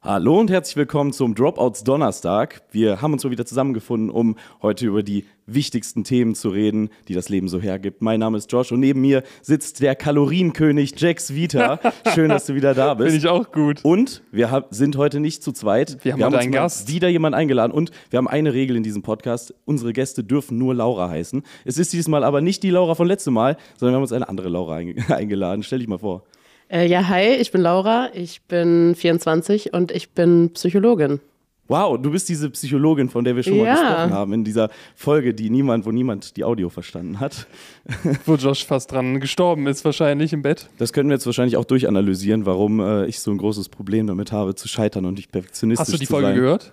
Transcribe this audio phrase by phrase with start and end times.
[0.00, 2.62] Hallo und herzlich willkommen zum Dropouts Donnerstag.
[2.70, 7.14] Wir haben uns mal wieder zusammengefunden, um heute über die wichtigsten Themen zu reden, die
[7.14, 8.00] das Leben so hergibt.
[8.00, 11.80] Mein Name ist Josh und neben mir sitzt der Kalorienkönig Jax Vita.
[12.14, 13.10] Schön, dass du wieder da bist.
[13.10, 13.80] Finde ich auch gut.
[13.84, 15.98] Und wir sind heute nicht zu zweit.
[16.04, 16.88] Wir haben heute uns einen mal Gast.
[16.88, 19.52] wieder jemanden eingeladen und wir haben eine Regel in diesem Podcast.
[19.64, 21.42] Unsere Gäste dürfen nur Laura heißen.
[21.64, 24.12] Es ist dieses Mal aber nicht die Laura von letztem Mal, sondern wir haben uns
[24.12, 25.64] eine andere Laura einge- eingeladen.
[25.64, 26.22] Stell dich mal vor.
[26.70, 31.20] Äh, ja, hi, ich bin Laura, ich bin 24 und ich bin Psychologin.
[31.66, 33.72] Wow, du bist diese Psychologin, von der wir schon mal Ja.
[33.74, 37.46] gesprochen haben in dieser Folge, die niemand, wo niemand die Audio verstanden hat.
[38.26, 40.68] Wo Josh fast dran gestorben ist, wahrscheinlich im Bett.
[40.78, 44.32] Das können wir jetzt wahrscheinlich auch durchanalysieren, warum äh, ich so ein großes Problem damit
[44.32, 46.36] habe, zu scheitern und nicht perfektionistisch Hast du die zu Folge sein.
[46.36, 46.72] gehört?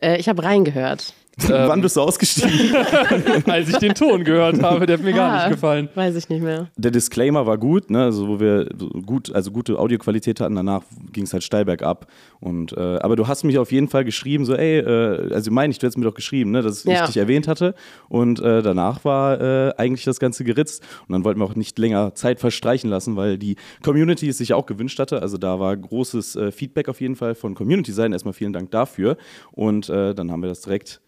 [0.00, 1.12] Äh, ich habe reingehört.
[1.48, 2.76] Wann bist du ausgestiegen?
[3.46, 5.88] Als ich den Ton gehört habe, der hat mir gar Ah, nicht gefallen.
[5.94, 6.68] Weiß ich nicht mehr.
[6.76, 8.02] Der Disclaimer war gut, ne?
[8.04, 10.54] also wo wir so gut, also gute Audioqualität hatten.
[10.56, 12.06] Danach ging es halt steil bergab.
[12.40, 15.70] Und, äh, aber du hast mich auf jeden Fall geschrieben, so, ey, äh, also meine
[15.70, 17.06] ich, du hättest mir doch geschrieben, ne, dass ich Ja.
[17.06, 17.74] dich erwähnt hatte.
[18.10, 20.82] Und äh, danach war äh, eigentlich das Ganze geritzt.
[21.08, 24.52] Und dann wollten wir auch nicht länger Zeit verstreichen lassen, weil die Community es sich
[24.52, 25.22] auch gewünscht hatte.
[25.22, 28.12] Also da war großes äh, Feedback auf jeden Fall von Community-Seiten.
[28.12, 29.16] Erstmal vielen Dank dafür.
[29.50, 31.00] Und äh, dann haben wir das direkt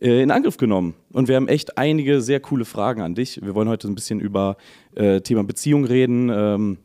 [0.00, 0.94] in Angriff genommen.
[1.12, 3.40] Und wir haben echt einige sehr coole Fragen an dich.
[3.42, 4.56] Wir wollen heute ein bisschen über
[4.94, 6.30] äh, Thema Beziehung reden.
[6.32, 6.78] Ähm,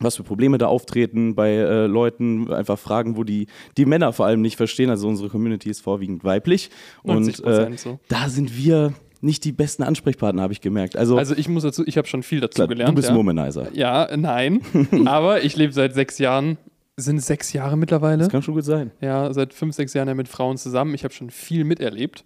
[0.00, 4.26] was für Probleme da auftreten bei äh, Leuten, einfach Fragen, wo die, die Männer vor
[4.26, 4.90] allem nicht verstehen.
[4.90, 6.70] Also unsere Community ist vorwiegend weiblich.
[7.02, 8.00] Und 90% äh, so.
[8.08, 10.96] da sind wir nicht die besten Ansprechpartner, habe ich gemerkt.
[10.96, 12.90] Also, Also ich muss dazu, ich habe schon viel dazu klar, gelernt.
[12.90, 13.14] du bist ja.
[13.14, 13.68] Womanizer.
[13.72, 14.60] Ja, nein.
[15.06, 16.58] Aber ich lebe seit sechs Jahren.
[16.96, 18.18] Sind sechs Jahre mittlerweile?
[18.18, 18.90] Das kann schon gut sein.
[19.00, 20.94] Ja, seit fünf, sechs Jahren ja mit Frauen zusammen.
[20.94, 22.24] Ich habe schon viel miterlebt.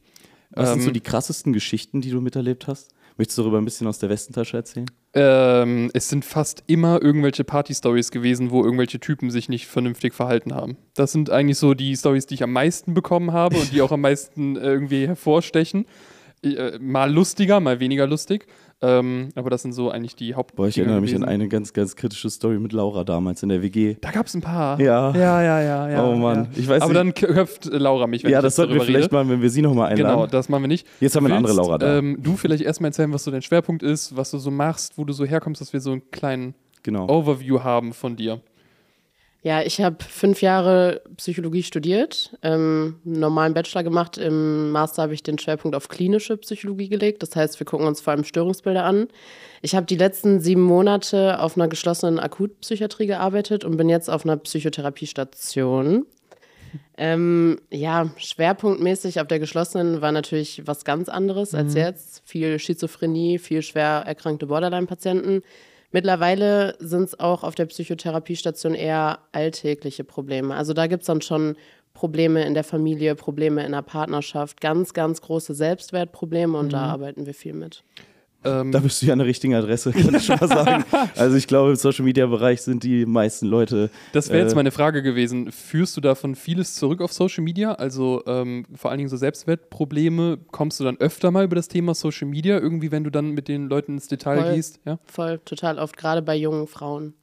[0.57, 2.93] Was sind Ähm, so die krassesten Geschichten, die du miterlebt hast?
[3.19, 4.91] Möchtest du darüber ein bisschen aus der Westentasche erzählen?
[5.15, 10.55] Ähm, es sind fast immer irgendwelche Party-Stories gewesen, wo irgendwelche Typen sich nicht vernünftig verhalten
[10.55, 10.77] haben.
[10.95, 13.93] Das sind eigentlich so die Stories, die ich am meisten bekommen habe und die auch
[13.93, 15.87] am meisten äh, irgendwie hervorstechen.
[16.43, 18.47] Äh, mal lustiger, mal weniger lustig.
[18.83, 20.55] Ähm, aber das sind so eigentlich die Haupt.
[20.55, 23.63] Boah, ich erinnere mich an eine ganz, ganz kritische Story mit Laura damals in der
[23.63, 23.97] WG.
[24.03, 24.79] Da gab es ein paar.
[24.79, 25.13] Ja.
[25.17, 25.89] Ja, ja, ja.
[25.89, 26.59] ja Oh Mann, Ja.
[26.59, 29.07] ich weiß aber nicht- dann köpft Laura mich, wenn Ja, ich das sollten wir vielleicht
[29.07, 29.15] rede.
[29.15, 30.15] mal, wenn wir sie nochmal einladen.
[30.17, 30.87] Genau, das machen wir nicht.
[31.01, 31.99] Jetzt haben wir eine andere Laura da.
[31.99, 35.05] Ähm, du vielleicht erstmal erzählen, was so dein Schwerpunkt ist, was du so machst, wo
[35.05, 37.09] du so herkommst, dass wir so einen kleinen genau.
[37.09, 38.41] Overview haben von dir.
[39.47, 44.19] Ja, ich habe fünf Jahre Psychologie studiert, ähm, einen normalen Bachelor gemacht.
[44.19, 47.23] Im Master habe ich den Schwerpunkt auf klinische Psychologie gelegt.
[47.23, 49.07] Das heißt, wir gucken uns vor allem Störungsbilder an.
[49.63, 54.25] Ich habe die letzten sieben Monate auf einer geschlossenen Akutpsychiatrie gearbeitet und bin jetzt auf
[54.25, 56.07] einer Psychotherapiestation.
[56.97, 62.21] Ähm, ja, schwerpunktmäßig auf der geschlossenen war natürlich was ganz anderes als jetzt.
[62.25, 65.43] Viel Schizophrenie, viel schwer erkrankte Borderline-Patienten.
[65.93, 70.55] Mittlerweile sind es auch auf der Psychotherapiestation eher alltägliche Probleme.
[70.55, 71.57] Also da gibt es dann schon
[71.95, 77.25] Probleme in der Familie, Probleme in der Partnerschaft, ganz, ganz große Selbstwertprobleme und da arbeiten
[77.25, 77.85] wir viel mit.
[78.45, 80.85] Ähm, Da bist du ja an der richtigen Adresse, kann ich schon mal sagen.
[81.17, 83.91] Also ich glaube, im Social-Media-Bereich sind die meisten Leute.
[84.13, 85.51] Das wäre jetzt äh, meine Frage gewesen.
[85.53, 87.73] Führst du davon vieles zurück auf Social Media?
[87.73, 90.39] Also ähm, vor allen Dingen so Selbstwertprobleme.
[90.51, 93.49] Kommst du dann öfter mal über das Thema Social Media, irgendwie, wenn du dann mit
[93.49, 94.55] den Leuten ins Detail Voll.
[94.55, 94.81] gehst?
[94.85, 94.99] Ja?
[95.07, 97.15] Voll, total oft, gerade bei jungen Frauen.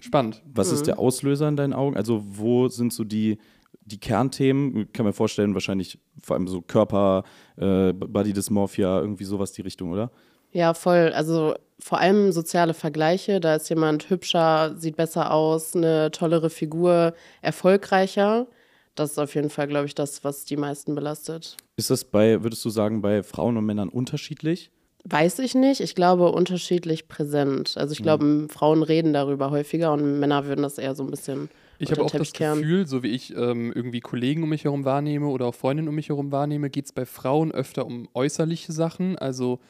[0.00, 0.42] Spannend.
[0.52, 1.96] Was ist der Auslöser in deinen Augen?
[1.96, 3.38] Also wo sind so die,
[3.82, 4.92] die Kernthemen?
[4.92, 7.24] Kann mir vorstellen, wahrscheinlich vor allem so Körper,
[7.56, 10.10] äh, Body Dysmorphia, irgendwie sowas die Richtung, oder?
[10.52, 11.12] Ja, voll.
[11.14, 13.40] Also vor allem soziale Vergleiche.
[13.40, 18.46] Da ist jemand hübscher, sieht besser aus, eine tollere Figur, erfolgreicher.
[18.94, 21.56] Das ist auf jeden Fall, glaube ich, das, was die meisten belastet.
[21.76, 24.70] Ist das bei, würdest du sagen, bei Frauen und Männern unterschiedlich?
[25.04, 25.80] Weiß ich nicht.
[25.80, 27.74] Ich glaube, unterschiedlich präsent.
[27.76, 31.50] Also ich glaube, Frauen reden darüber häufiger und Männer würden das eher so ein bisschen
[31.78, 32.32] Ich habe auch das.
[32.32, 35.94] Gefühl, so wie ich ähm, irgendwie Kollegen um mich herum wahrnehme oder auch Freundinnen um
[35.94, 39.60] mich herum wahrnehme, geht es bei Frauen öfter um äußerliche Sachen, also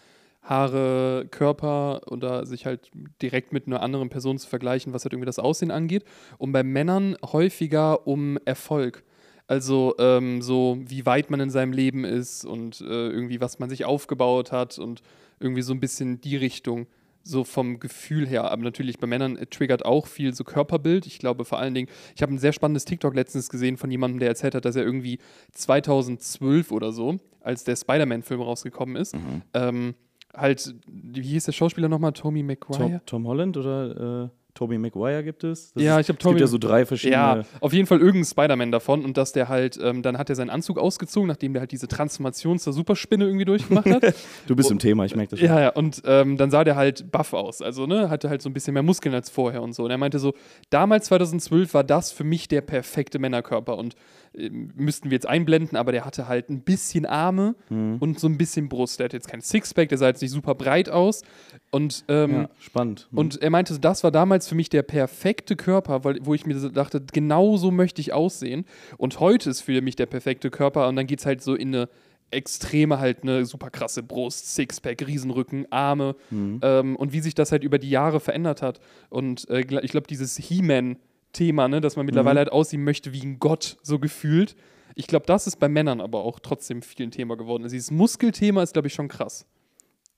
[0.43, 2.91] Haare, Körper oder sich halt
[3.21, 6.05] direkt mit einer anderen Person zu vergleichen, was halt irgendwie das Aussehen angeht.
[6.39, 9.03] Und bei Männern häufiger um Erfolg.
[9.49, 13.71] Also ähm, so, wie weit man in seinem Leben ist und äh, irgendwie, was man
[13.71, 15.03] sich aufgebaut hat und
[15.39, 16.87] irgendwie so ein bisschen die Richtung
[17.27, 18.51] so vom Gefühl her.
[18.51, 21.07] Aber natürlich bei Männern äh, triggert auch viel so Körperbild.
[21.07, 24.21] Ich glaube vor allen Dingen, ich habe ein sehr spannendes TikTok letztens gesehen von jemandem,
[24.21, 25.19] der erzählt hat, dass er irgendwie
[25.53, 29.15] 2012 oder so, als der Spider-Man-Film rausgekommen ist,
[29.55, 29.95] ähm,
[30.35, 32.13] halt, wie hieß der Schauspieler nochmal?
[32.13, 33.01] Tommy Tom, McGuire?
[33.07, 34.25] Tom Holland oder?
[34.25, 35.73] Äh, Tobey Maguire gibt es.
[35.73, 37.17] Das Ja, ich hab Es gibt Tobey- ja so drei verschiedene.
[37.17, 40.35] Ja, auf jeden Fall irgendein Spider-Man davon und dass der halt, ähm, dann hat er
[40.37, 44.03] seinen Anzug ausgezogen, nachdem der halt diese Transformation zur Superspinne irgendwie durchgemacht hat.
[44.49, 45.49] Du bist im Thema, ich merke das schon.
[45.49, 47.63] Ja, ja, und ähm, dann sah der halt buff aus.
[47.63, 49.85] Also, ne, hatte halt so ein bisschen mehr Muskeln als vorher und so.
[49.85, 50.35] Und er meinte so,
[50.71, 53.77] damals 2012 war das für mich der perfekte Männerkörper.
[53.77, 53.95] Und
[54.35, 57.97] ähm, müssten wir jetzt einblenden, aber der hatte halt ein bisschen Arme Mhm.
[58.01, 58.99] und so ein bisschen Brust.
[59.01, 61.23] Der hat jetzt kein Sixpack, der sah jetzt nicht super breit aus.
[61.71, 63.09] Und, ähm, Ja, spannend.
[63.11, 63.19] Mhm.
[63.19, 66.59] und er meinte, das war damals für mich der perfekte Körper, weil, wo ich mir
[66.59, 68.65] so dachte, genau so möchte ich aussehen.
[68.99, 71.75] Und heute ist für mich der perfekte Körper und dann geht es halt so in
[71.75, 71.89] eine
[72.31, 76.61] extreme, halt eine super krasse Brust, Sixpack, Riesenrücken, Arme Mhm.
[76.63, 78.81] ähm, und wie sich das halt über die Jahre verändert hat.
[79.11, 83.39] Und äh, ich glaube, dieses He-Man-Thema, ne, dass man mittlerweile halt aussehen möchte wie ein
[83.39, 84.57] Gott, so gefühlt.
[84.95, 87.63] Ich glaube, das ist bei Männern aber auch trotzdem viel ein Thema geworden.
[87.63, 89.47] Also dieses Muskelthema ist, glaube ich, schon krass.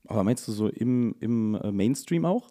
[0.06, 2.50] Aber meinst du so im, im äh, Mainstream auch?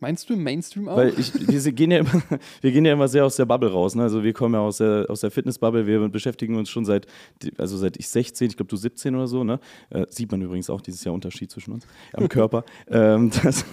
[0.00, 0.96] Meinst du im Mainstream auch?
[0.96, 2.10] Weil ich, wir gehen ja immer,
[2.62, 3.94] wir gehen ja immer sehr aus der Bubble raus.
[3.94, 4.02] Ne?
[4.02, 7.06] Also wir kommen ja aus der, aus der Fitnessbubble, wir beschäftigen uns schon seit,
[7.58, 9.60] also seit ich 16, ich glaube du 17 oder so, ne?
[9.90, 12.64] Äh, sieht man übrigens auch dieses Jahr Unterschied zwischen uns am Körper.
[12.90, 13.64] ähm, das,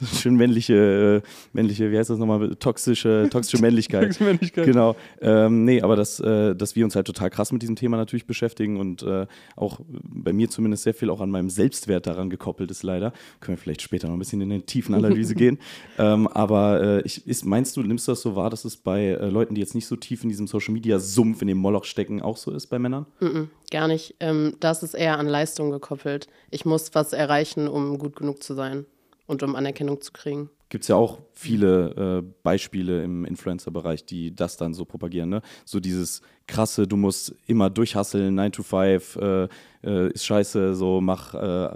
[0.00, 4.20] das ist schön männliche, äh, männliche, wie heißt das nochmal, toxische, toxische Männlichkeit.
[4.20, 4.66] Männlichkeit.
[4.66, 4.96] Genau.
[5.22, 8.26] Ähm, nee, aber dass, äh, dass wir uns halt total krass mit diesem Thema natürlich
[8.26, 12.70] beschäftigen und äh, auch bei mir zumindest sehr viel auch an meinem Selbstwert daran gekoppelt
[12.70, 13.12] ist leider.
[13.40, 15.58] Können wir vielleicht später noch ein bisschen in eine tiefen Analyse gehen.
[15.98, 19.06] Ähm, aber äh, ich, ist, meinst du, nimmst du das so wahr, dass es bei
[19.06, 21.84] äh, Leuten, die jetzt nicht so tief in diesem Social Media Sumpf, in dem Moloch
[21.84, 23.06] stecken, auch so ist bei Männern?
[23.20, 24.14] Mm-mm, gar nicht.
[24.20, 26.28] Ähm, das ist eher an Leistung gekoppelt.
[26.50, 28.86] Ich muss was erreichen, um gut genug zu sein
[29.26, 30.50] und um Anerkennung zu kriegen.
[30.70, 35.28] Gibt es ja auch viele äh, Beispiele im Influencer-Bereich, die das dann so propagieren.
[35.28, 35.42] Ne?
[35.64, 39.48] So dieses krasse, du musst immer durchhasseln, 9 to 5, äh,
[39.82, 41.70] äh, ist scheiße, so mach, äh,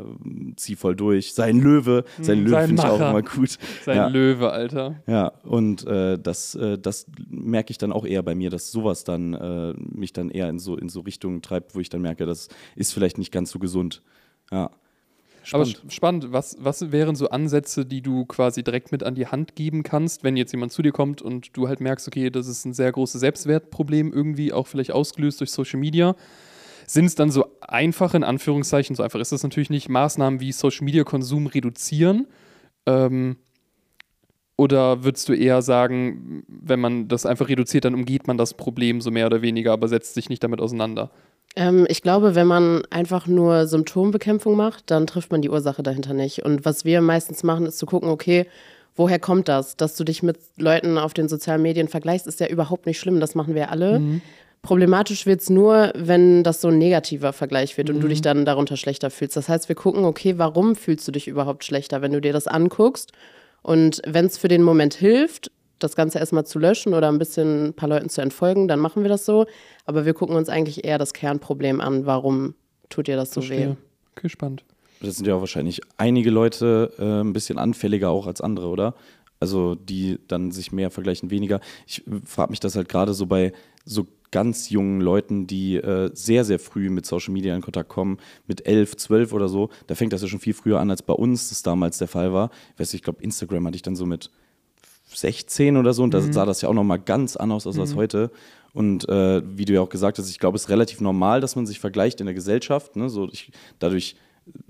[0.55, 2.05] zieh voll durch, sei ein Löwe.
[2.21, 3.59] Sein Hm, Löwe finde ich auch immer gut.
[3.85, 4.07] Sein ja.
[4.07, 5.03] Löwe, Alter.
[5.09, 9.03] Ja, und äh, das, äh, das merke ich dann auch eher bei mir, dass sowas
[9.03, 12.49] dann mich dann eher in so, in so Richtungen treibt, wo ich dann merke, das
[12.77, 14.03] ist vielleicht nicht ganz so gesund.
[14.53, 14.71] Ja.
[15.53, 15.93] Aber Spannend.
[15.93, 19.57] sch- spannend, was, was wären so Ansätze, die du quasi direkt mit an die Hand
[19.57, 22.65] geben kannst, wenn jetzt jemand zu dir kommt und du halt merkst, okay, das ist
[22.65, 26.17] ein sehr großes Selbstwertproblem, irgendwie auch vielleicht ausgelöst durch Social Media.
[26.87, 30.53] Sind es dann so einfache, in Anführungszeichen, so einfach ist das natürlich nicht, Maßnahmen wie
[30.53, 32.27] Social Media Konsum reduzieren?
[32.87, 33.37] Ähm,
[34.57, 39.01] oder würdest du eher sagen, wenn man das einfach reduziert, dann umgeht man das Problem
[39.01, 41.11] so mehr oder weniger, aber setzt sich nicht damit auseinander?
[41.57, 46.15] Ähm, ich glaube, wenn man einfach nur Symptombekämpfung macht, dann trifft man die Ursache dahinter
[46.15, 46.45] nicht.
[46.45, 48.47] Und was wir meistens machen, ist zu gucken, okay,
[48.97, 49.77] woher kommt das?
[49.77, 53.21] Dass du dich mit Leuten auf den sozialen Medien vergleichst, ist ja überhaupt nicht schlimm.
[53.21, 54.01] Das machen wir alle.
[54.63, 58.47] Problematisch wird es nur, wenn das so ein negativer Vergleich wird und du dich dann
[58.47, 59.37] darunter schlechter fühlst.
[59.37, 62.47] Das heißt, wir gucken, okay, warum fühlst du dich überhaupt schlechter, wenn du dir das
[62.47, 63.13] anguckst?
[63.63, 67.69] Und wenn es für den Moment hilft, das Ganze erstmal zu löschen oder ein bisschen
[67.69, 69.47] ein paar Leuten zu entfolgen, dann machen wir das so.
[69.87, 72.55] Aber wir gucken uns eigentlich eher das Kernproblem an, warum
[72.89, 73.47] tut dir das so weh.
[73.47, 73.77] Verstehe.
[74.17, 74.65] Okay, spannend.
[75.01, 78.95] Das sind ja auch wahrscheinlich einige Leute äh, ein bisschen anfälliger auch als andere, oder?
[79.41, 81.61] Also die dann sich mehr vergleichen, weniger.
[81.87, 83.53] Ich frage mich das halt gerade so bei
[83.85, 88.19] so ganz jungen Leuten, die äh, sehr, sehr früh mit Social Media in Kontakt kommen,
[88.47, 89.71] mit elf, zwölf oder so.
[89.87, 92.33] Da fängt das ja schon viel früher an, als bei uns das damals der Fall
[92.33, 92.51] war.
[92.73, 94.31] Ich weiß nicht, ich glaube, Instagram hatte ich dann so mit
[95.15, 98.31] 16 oder so und da sah das ja auch nochmal ganz anders aus als heute.
[98.73, 101.55] Und äh, wie du ja auch gesagt hast, ich glaube, es ist relativ normal, dass
[101.55, 102.97] man sich vergleicht in der Gesellschaft.
[102.97, 103.09] Ne?
[103.09, 104.17] So, ich, dadurch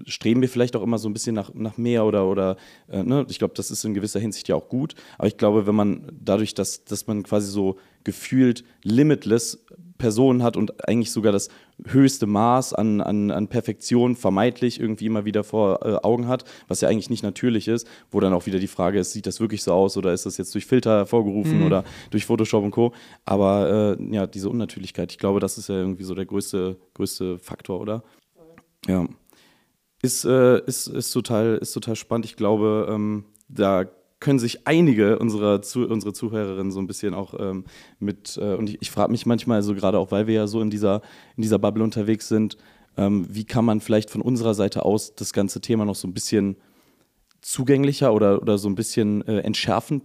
[0.06, 2.56] streben wir vielleicht auch immer so ein bisschen nach, nach mehr oder, oder
[2.88, 3.25] äh, ne?
[3.29, 4.94] ich glaube, das ist in gewisser Hinsicht ja auch gut.
[5.17, 9.65] Aber ich glaube, wenn man dadurch, dass, dass man quasi so gefühlt limitless
[9.99, 11.49] Personen hat und eigentlich sogar das
[11.87, 16.81] höchste Maß an, an, an Perfektion vermeintlich irgendwie immer wieder vor äh, Augen hat, was
[16.81, 19.63] ja eigentlich nicht natürlich ist, wo dann auch wieder die Frage ist, sieht das wirklich
[19.63, 22.93] so aus oder ist das jetzt durch Filter hervorgerufen oder durch Photoshop und Co.
[23.25, 27.39] Aber äh, ja, diese Unnatürlichkeit, ich glaube, das ist ja irgendwie so der größte, größte
[27.39, 28.03] Faktor, oder?
[28.87, 29.06] Ja.
[30.03, 32.27] Ist, äh, ist, ist, total, ist total spannend.
[32.27, 33.87] Ich glaube, ähm, da
[34.24, 37.64] können sich einige unserer, zu, unsere Zuhörerinnen so ein bisschen auch ähm,
[37.98, 40.62] mit, äh, und ich, ich frage mich manchmal, so gerade auch, weil wir ja so
[40.62, 41.02] in dieser,
[41.36, 42.56] in dieser Bubble unterwegs sind,
[42.96, 46.14] ähm, wie kann man vielleicht von unserer Seite aus das ganze Thema noch so ein
[46.14, 46.56] bisschen
[47.43, 50.02] zugänglicher oder, oder so ein bisschen äh, entschärfend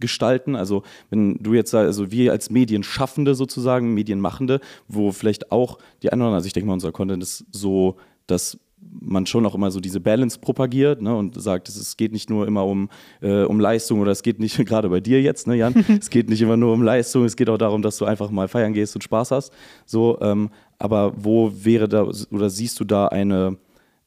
[0.00, 0.56] gestalten.
[0.56, 6.12] Also wenn du jetzt sagst, also wir als Medienschaffende sozusagen, Medienmachende, wo vielleicht auch die
[6.12, 8.58] anderen, also ich denke mal, unser Content ist so, dass
[9.00, 12.46] man schon auch immer so diese Balance propagiert ne, und sagt, es, geht nicht nur
[12.46, 15.74] immer um, äh, um Leistung oder es geht nicht, gerade bei dir jetzt, ne, Jan,
[16.00, 18.48] es geht nicht immer nur um Leistung, es geht auch darum, dass du einfach mal
[18.48, 19.52] feiern gehst und Spaß hast.
[19.86, 23.56] So, ähm, aber wo wäre da oder siehst du da eine,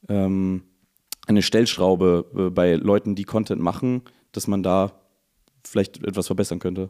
[0.10, 0.63] ähm,
[1.28, 4.92] eine Stellschraube äh, bei Leuten, die Content machen, dass man da
[5.63, 6.90] vielleicht etwas verbessern könnte?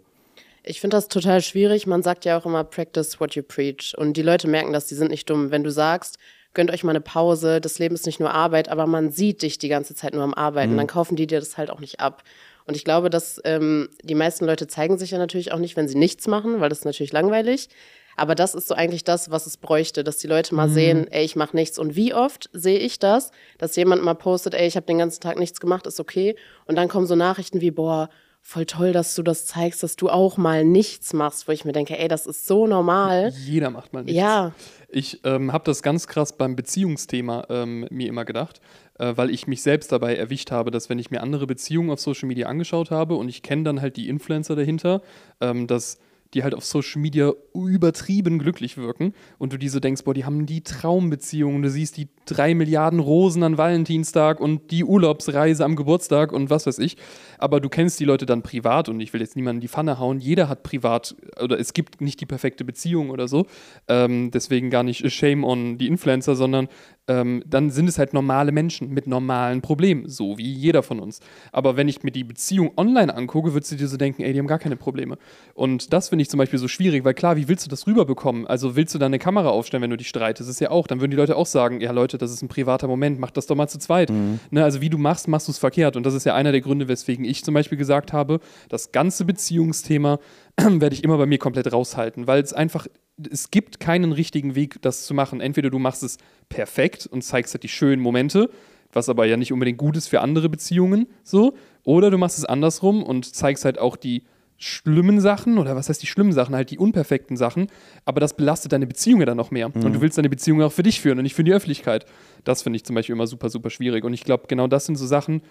[0.64, 1.88] Ich finde das total schwierig.
[1.88, 3.96] Man sagt ja auch immer, practice what you preach.
[3.98, 5.50] Und die Leute merken das, die sind nicht dumm.
[5.50, 6.20] Wenn du sagst,
[6.54, 9.58] gönnt euch mal eine Pause, das Leben ist nicht nur Arbeit, aber man sieht dich
[9.58, 10.78] die ganze Zeit nur am Arbeiten, mhm.
[10.78, 12.24] dann kaufen die dir das halt auch nicht ab.
[12.66, 15.88] Und ich glaube, dass ähm, die meisten Leute zeigen sich ja natürlich auch nicht, wenn
[15.88, 17.70] sie nichts machen, weil das ist natürlich langweilig.
[18.18, 20.74] Aber das ist so eigentlich das, was es bräuchte, dass die Leute mal mhm.
[20.74, 21.80] sehen, ey, ich mache nichts.
[21.80, 25.22] Und wie oft sehe ich das, dass jemand mal postet, ey, ich habe den ganzen
[25.22, 26.36] Tag nichts gemacht, ist okay.
[26.66, 28.10] Und dann kommen so Nachrichten wie, boah,
[28.42, 31.72] voll toll, dass du das zeigst, dass du auch mal nichts machst, wo ich mir
[31.72, 33.32] denke, ey, das ist so normal.
[33.46, 34.20] Jeder macht mal nichts.
[34.20, 34.54] Ja.
[34.90, 38.60] Ich ähm, habe das ganz krass beim Beziehungsthema ähm, mir immer gedacht,
[39.00, 42.02] äh, weil ich mich selbst dabei erwischt habe, dass wenn ich mir andere Beziehungen auf
[42.02, 45.02] Social Media angeschaut habe und ich kenne dann halt die Influencer dahinter,
[45.40, 45.98] ähm, dass
[46.34, 50.26] die halt auf Social Media übertrieben glücklich wirken und du diese so denkst, boah, die
[50.26, 55.76] haben die Traumbeziehungen, du siehst die drei Milliarden Rosen an Valentinstag und die Urlaubsreise am
[55.76, 56.98] Geburtstag und was weiß ich,
[57.38, 60.00] aber du kennst die Leute dann privat und ich will jetzt niemanden in die Pfanne
[60.00, 63.46] hauen, jeder hat privat oder es gibt nicht die perfekte Beziehung oder so,
[63.88, 66.68] ähm, deswegen gar nicht Shame on die Influencer, sondern
[67.08, 71.20] ähm, dann sind es halt normale Menschen mit normalen Problemen, so wie jeder von uns.
[71.52, 74.40] Aber wenn ich mir die Beziehung online angucke, würdest du dir so denken, ey, die
[74.40, 75.18] haben gar keine Probleme.
[75.54, 78.46] Und das finde ich zum Beispiel so schwierig, weil klar, wie willst du das rüberbekommen?
[78.46, 80.48] Also willst du da eine Kamera aufstellen, wenn du dich streitest?
[80.48, 82.50] Das ist ja auch, dann würden die Leute auch sagen, ja Leute, das ist ein
[82.50, 84.12] privater Moment, mach das doch mal zu zweit.
[84.12, 84.40] Mhm.
[84.52, 85.96] Ne, also wie du machst, machst du es verkehrt.
[85.96, 89.26] Und das ist ja einer der Gründe, weswegen ich zum Beispiel gesagt habe, das ganze
[89.26, 90.20] Beziehungsthema
[90.62, 92.86] werde ich immer bei mir komplett raushalten, weil es einfach,
[93.32, 95.42] es gibt keinen richtigen Weg, das zu machen.
[95.42, 96.18] Entweder du machst es
[96.48, 98.52] perfekt und zeigst halt die schönen Momente,
[98.94, 102.46] was aber ja nicht unbedingt gut ist für andere Beziehungen, so, oder du machst es
[102.46, 104.26] andersrum und zeigst halt auch die
[104.62, 107.68] schlimmen Sachen oder was heißt die schlimmen Sachen, halt die unperfekten Sachen,
[108.06, 109.70] aber das belastet deine Beziehung ja dann noch mehr.
[109.70, 109.84] Mhm.
[109.84, 112.06] Und du willst deine Beziehung auch für dich führen und nicht für die Öffentlichkeit.
[112.44, 114.04] Das finde ich zum Beispiel immer super, super schwierig.
[114.04, 115.42] Und ich glaube, genau das sind so Sachen,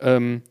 [0.00, 0.42] ähm,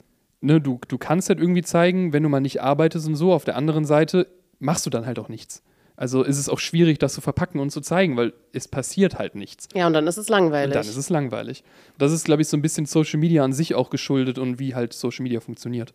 [0.42, 3.44] ne, du, du kannst halt irgendwie zeigen, wenn du mal nicht arbeitest und so, auf
[3.44, 4.28] der anderen Seite
[4.60, 5.64] machst du dann halt auch nichts.
[5.96, 9.36] Also ist es auch schwierig, das zu verpacken und zu zeigen, weil es passiert halt
[9.36, 9.68] nichts.
[9.76, 10.68] Ja, und dann ist es langweilig.
[10.68, 11.64] Und dann ist es langweilig.
[11.98, 14.74] Das ist, glaube ich, so ein bisschen Social Media an sich auch geschuldet und wie
[14.74, 15.94] halt Social Media funktioniert.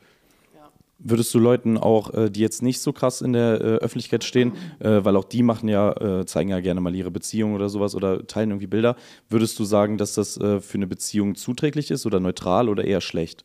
[1.01, 4.55] Würdest du Leuten auch, äh, die jetzt nicht so krass in der äh, Öffentlichkeit stehen,
[4.81, 8.27] äh, weil auch die machen ja, zeigen ja gerne mal ihre Beziehung oder sowas oder
[8.27, 8.97] teilen irgendwie Bilder,
[9.29, 13.45] würdest du sagen, dass das für eine Beziehung zuträglich ist oder neutral oder eher schlecht?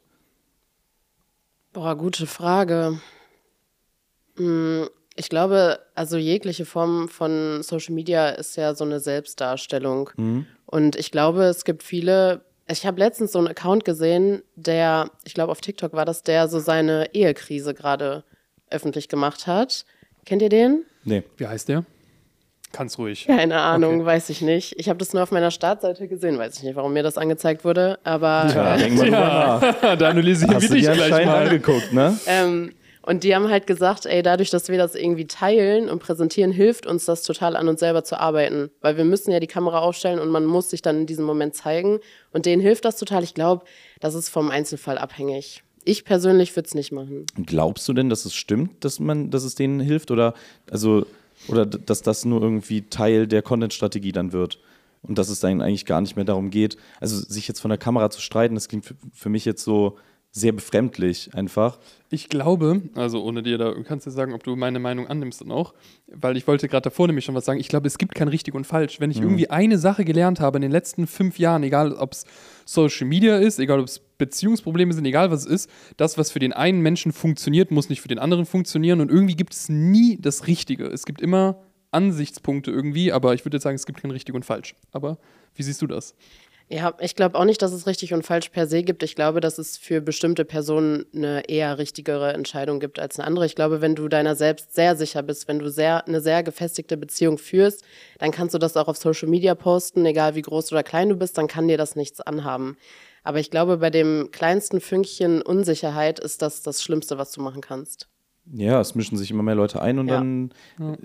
[1.73, 2.99] Boah, gute Frage.
[4.37, 10.09] Hm, ich glaube, also jegliche Form von Social Media ist ja so eine Selbstdarstellung.
[10.17, 10.45] Mhm.
[10.65, 15.33] Und ich glaube, es gibt viele ich habe letztens so einen Account gesehen, der, ich
[15.33, 18.23] glaube auf TikTok war das, der so seine Ehekrise gerade
[18.69, 19.85] öffentlich gemacht hat.
[20.25, 20.85] Kennt ihr den?
[21.03, 21.23] Nee.
[21.37, 21.85] Wie heißt der?
[22.71, 23.27] Kannst ruhig.
[23.27, 24.05] Keine Ahnung, okay.
[24.05, 24.73] weiß ich nicht.
[24.79, 27.63] Ich habe das nur auf meiner Startseite gesehen, weiß ich nicht, warum mir das angezeigt
[27.63, 28.51] wurde, aber.
[28.53, 29.59] Ja, äh, denk mal ja.
[29.61, 29.97] nach.
[29.97, 31.43] da analysieren wir dich gleich mal.
[31.43, 32.17] angeguckt, ne?
[32.25, 32.73] Ähm,
[33.05, 36.85] und die haben halt gesagt, ey, dadurch, dass wir das irgendwie teilen und präsentieren, hilft
[36.85, 38.71] uns das total an uns selber zu arbeiten.
[38.79, 41.53] Weil wir müssen ja die Kamera aufstellen und man muss sich dann in diesem Moment
[41.53, 41.99] zeigen.
[42.31, 43.21] Und denen hilft das total.
[43.23, 43.65] Ich glaube,
[43.99, 45.63] das ist vom Einzelfall abhängig.
[45.83, 47.25] Ich persönlich würde es nicht machen.
[47.45, 50.09] Glaubst du denn, dass es stimmt, dass man, dass es denen hilft?
[50.09, 50.33] Oder
[50.71, 51.05] also,
[51.49, 54.59] oder dass das nur irgendwie Teil der Content-Strategie dann wird?
[55.01, 57.77] Und dass es dann eigentlich gar nicht mehr darum geht, also sich jetzt von der
[57.77, 59.97] Kamera zu streiten, das klingt für, für mich jetzt so
[60.35, 61.77] sehr befremdlich einfach.
[62.09, 65.51] Ich glaube, also ohne dir da, kannst du sagen, ob du meine Meinung annimmst dann
[65.51, 65.75] auch,
[66.07, 67.59] weil ich wollte gerade davor nämlich schon was sagen.
[67.59, 68.99] Ich glaube, es gibt kein richtig und falsch.
[68.99, 69.25] Wenn ich mhm.
[69.25, 72.25] irgendwie eine Sache gelernt habe in den letzten fünf Jahren, egal ob es
[72.65, 76.39] Social Media ist, egal ob es Beziehungsprobleme sind, egal was es ist, das, was für
[76.39, 80.17] den einen Menschen funktioniert, muss nicht für den anderen funktionieren und irgendwie gibt es nie
[80.19, 80.87] das Richtige.
[80.87, 81.59] Es gibt immer
[81.91, 84.73] Ansichtspunkte irgendwie, aber ich würde jetzt sagen, es gibt kein richtig und falsch.
[84.91, 85.19] Aber
[85.53, 86.15] wie siehst du das?
[86.69, 89.03] Ja, ich glaube auch nicht, dass es richtig und falsch per se gibt.
[89.03, 93.45] Ich glaube, dass es für bestimmte Personen eine eher richtigere Entscheidung gibt als eine andere.
[93.45, 96.97] Ich glaube, wenn du deiner selbst sehr sicher bist, wenn du sehr, eine sehr gefestigte
[96.97, 97.83] Beziehung führst,
[98.17, 101.15] dann kannst du das auch auf Social Media posten, egal wie groß oder klein du
[101.15, 102.77] bist, dann kann dir das nichts anhaben.
[103.23, 107.61] Aber ich glaube, bei dem kleinsten Fünkchen Unsicherheit ist das das Schlimmste, was du machen
[107.61, 108.07] kannst.
[108.51, 110.15] Ja, es mischen sich immer mehr Leute ein und ja.
[110.17, 110.53] dann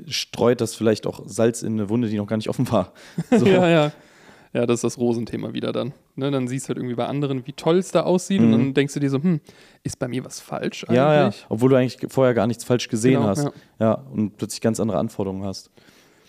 [0.07, 2.93] streut das vielleicht auch Salz in eine Wunde, die noch gar nicht offen war.
[3.31, 3.47] So.
[3.47, 3.93] ja, ja.
[4.53, 5.93] Ja, das ist das Rosenthema wieder dann.
[6.17, 8.47] Ne, dann siehst du halt irgendwie bei anderen, wie toll es da aussieht mhm.
[8.47, 9.41] und dann denkst du dir so, hm,
[9.83, 10.97] ist bei mir was falsch eigentlich?
[10.97, 13.45] Ja, ja, obwohl du eigentlich vorher gar nichts falsch gesehen genau, hast.
[13.45, 13.53] Ja.
[13.81, 14.05] ja.
[14.13, 15.71] und plötzlich ganz andere Anforderungen hast.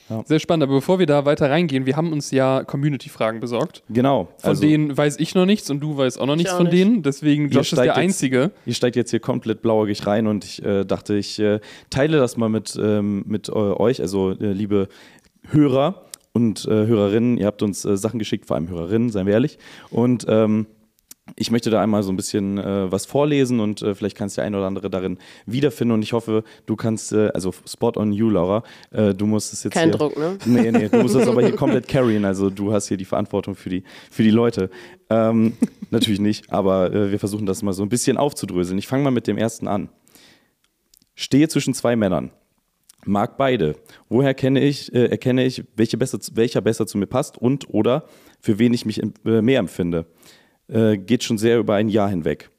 [0.10, 0.24] Ja.
[0.26, 3.84] Sehr spannend, aber bevor wir da weiter reingehen, wir haben uns ja Community-Fragen besorgt.
[3.90, 4.30] Genau.
[4.40, 6.66] Von also, denen weiß ich noch nichts und du weißt auch noch nichts auch von
[6.66, 6.80] nicht.
[6.80, 8.42] denen, deswegen Josh ist der Einzige.
[8.42, 11.60] Jetzt, ihr steigt jetzt hier komplett blauäugig rein und ich äh, dachte, ich äh,
[11.92, 14.90] teile das mal mit, ähm, mit äh, euch, also äh, liebe
[15.52, 19.34] Hörer und äh, Hörerinnen, ihr habt uns äh, Sachen geschickt, vor allem Hörerinnen, seien wir
[19.34, 19.58] ehrlich.
[19.90, 20.68] Und ähm,
[21.36, 24.42] ich möchte da einmal so ein bisschen äh, was vorlesen und äh, vielleicht kannst du
[24.42, 28.30] eine oder andere darin wiederfinden und ich hoffe, du kannst, äh, also Spot on you,
[28.30, 30.38] Laura, äh, du musst es jetzt Kein hier, Druck, ne?
[30.46, 33.56] Nee, nee, du musst es aber hier komplett carryen, also du hast hier die Verantwortung
[33.56, 34.70] für die, für die Leute.
[35.10, 35.54] Ähm,
[35.92, 38.78] natürlich nicht, aber äh, wir versuchen das mal so ein bisschen aufzudröseln.
[38.78, 39.90] Ich fange mal mit dem ersten an.
[41.16, 42.32] Stehe zwischen zwei Männern.
[43.10, 43.76] Mag beide.
[44.08, 48.06] Woher kenne ich, äh, erkenne ich, welche besser, welcher besser zu mir passt und oder
[48.40, 50.06] für wen ich mich äh, mehr empfinde?
[50.68, 52.50] Äh, geht schon sehr über ein Jahr hinweg.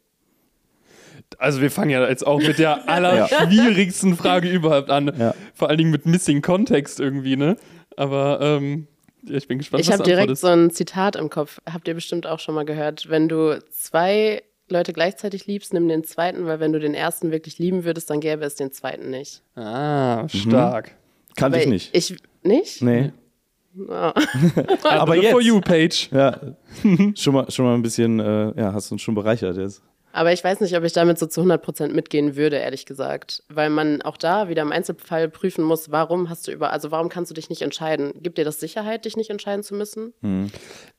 [1.39, 5.13] Also wir fangen ja jetzt auch mit der allerschwierigsten Frage überhaupt an.
[5.17, 5.35] Ja.
[5.55, 7.57] Vor allen Dingen mit Missing Context irgendwie, ne?
[7.97, 8.89] Aber ähm,
[9.23, 11.61] ja, ich bin gespannt, Ich was habe direkt so ein Zitat im Kopf.
[11.73, 13.09] Habt ihr bestimmt auch schon mal gehört.
[13.09, 17.59] Wenn du zwei Leute gleichzeitig liebst, nimm den zweiten, weil wenn du den ersten wirklich
[17.59, 19.43] lieben würdest, dann gäbe es den zweiten nicht.
[19.57, 20.93] Ah, stark.
[21.37, 21.95] Kannte ich nicht.
[21.95, 22.83] Ich nicht?
[22.83, 23.13] nee.
[23.89, 24.13] Ah.
[24.83, 25.31] Aber jetzt.
[25.31, 26.11] For You Page.
[26.13, 26.41] Ja,
[27.15, 29.83] schon mal, schon mal ein bisschen, äh, ja, hast uns schon bereichert jetzt.
[30.13, 33.45] Aber ich weiß nicht, ob ich damit so zu 100% mitgehen würde, ehrlich gesagt.
[33.49, 37.09] Weil man auch da wieder im Einzelfall prüfen muss, warum hast du über, also warum
[37.09, 38.13] kannst du dich nicht entscheiden?
[38.21, 40.13] Gibt dir das Sicherheit, dich nicht entscheiden zu müssen?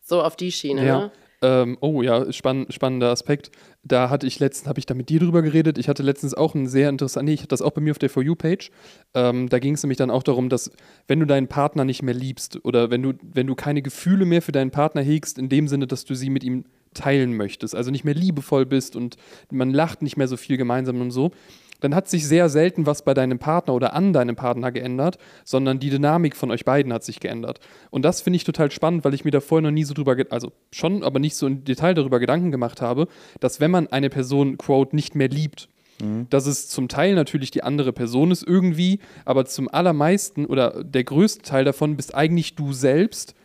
[0.02, 0.98] So auf die Schiene, Ja.
[1.00, 1.12] ne?
[1.44, 3.52] Ähm, oh ja, spann spannender Aspekt.
[3.84, 5.80] Da hatte ich letztens, habe ich da mit dir drüber geredet.
[5.80, 8.00] Ich hatte letztens auch einen sehr interessanten, nee, ich hatte das auch bei mir auf
[8.00, 8.70] der For You-Page.
[9.16, 10.72] Ähm, da ging es nämlich dann auch darum, dass
[11.08, 14.44] wenn du deinen Partner nicht mehr liebst oder wenn du, wenn du keine Gefühle mehr
[14.44, 17.90] für deinen Partner hegst, in dem Sinne, dass du sie mit ihm teilen möchtest, also
[17.90, 19.16] nicht mehr liebevoll bist und
[19.50, 21.32] man lacht nicht mehr so viel gemeinsam und so,
[21.82, 25.80] dann hat sich sehr selten was bei deinem Partner oder an deinem Partner geändert, sondern
[25.80, 27.60] die Dynamik von euch beiden hat sich geändert.
[27.90, 30.16] Und das finde ich total spannend, weil ich mir da vorher noch nie so drüber,
[30.30, 33.08] also schon, aber nicht so im Detail darüber Gedanken gemacht habe,
[33.40, 35.68] dass wenn man eine Person, quote, nicht mehr liebt,
[36.30, 41.04] dass es zum Teil natürlich die andere Person ist irgendwie, aber zum allermeisten oder der
[41.04, 43.36] größte Teil davon bist eigentlich du selbst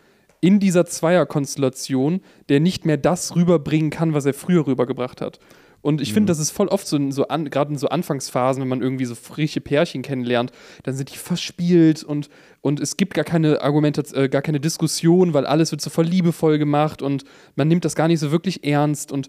[0.41, 5.39] in dieser Zweierkonstellation, der nicht mehr das rüberbringen kann, was er früher rübergebracht hat.
[5.87, 8.61] Und ich finde, das ist voll oft so, in so an, gerade in so Anfangsphasen,
[8.61, 10.51] wenn man irgendwie so frische Pärchen kennenlernt,
[10.83, 12.29] dann sind die verspielt und,
[12.61, 16.07] und es gibt gar keine Argumente, äh, gar keine Diskussion, weil alles wird so voll
[16.07, 17.23] liebevoll gemacht und
[17.55, 19.29] man nimmt das gar nicht so wirklich ernst und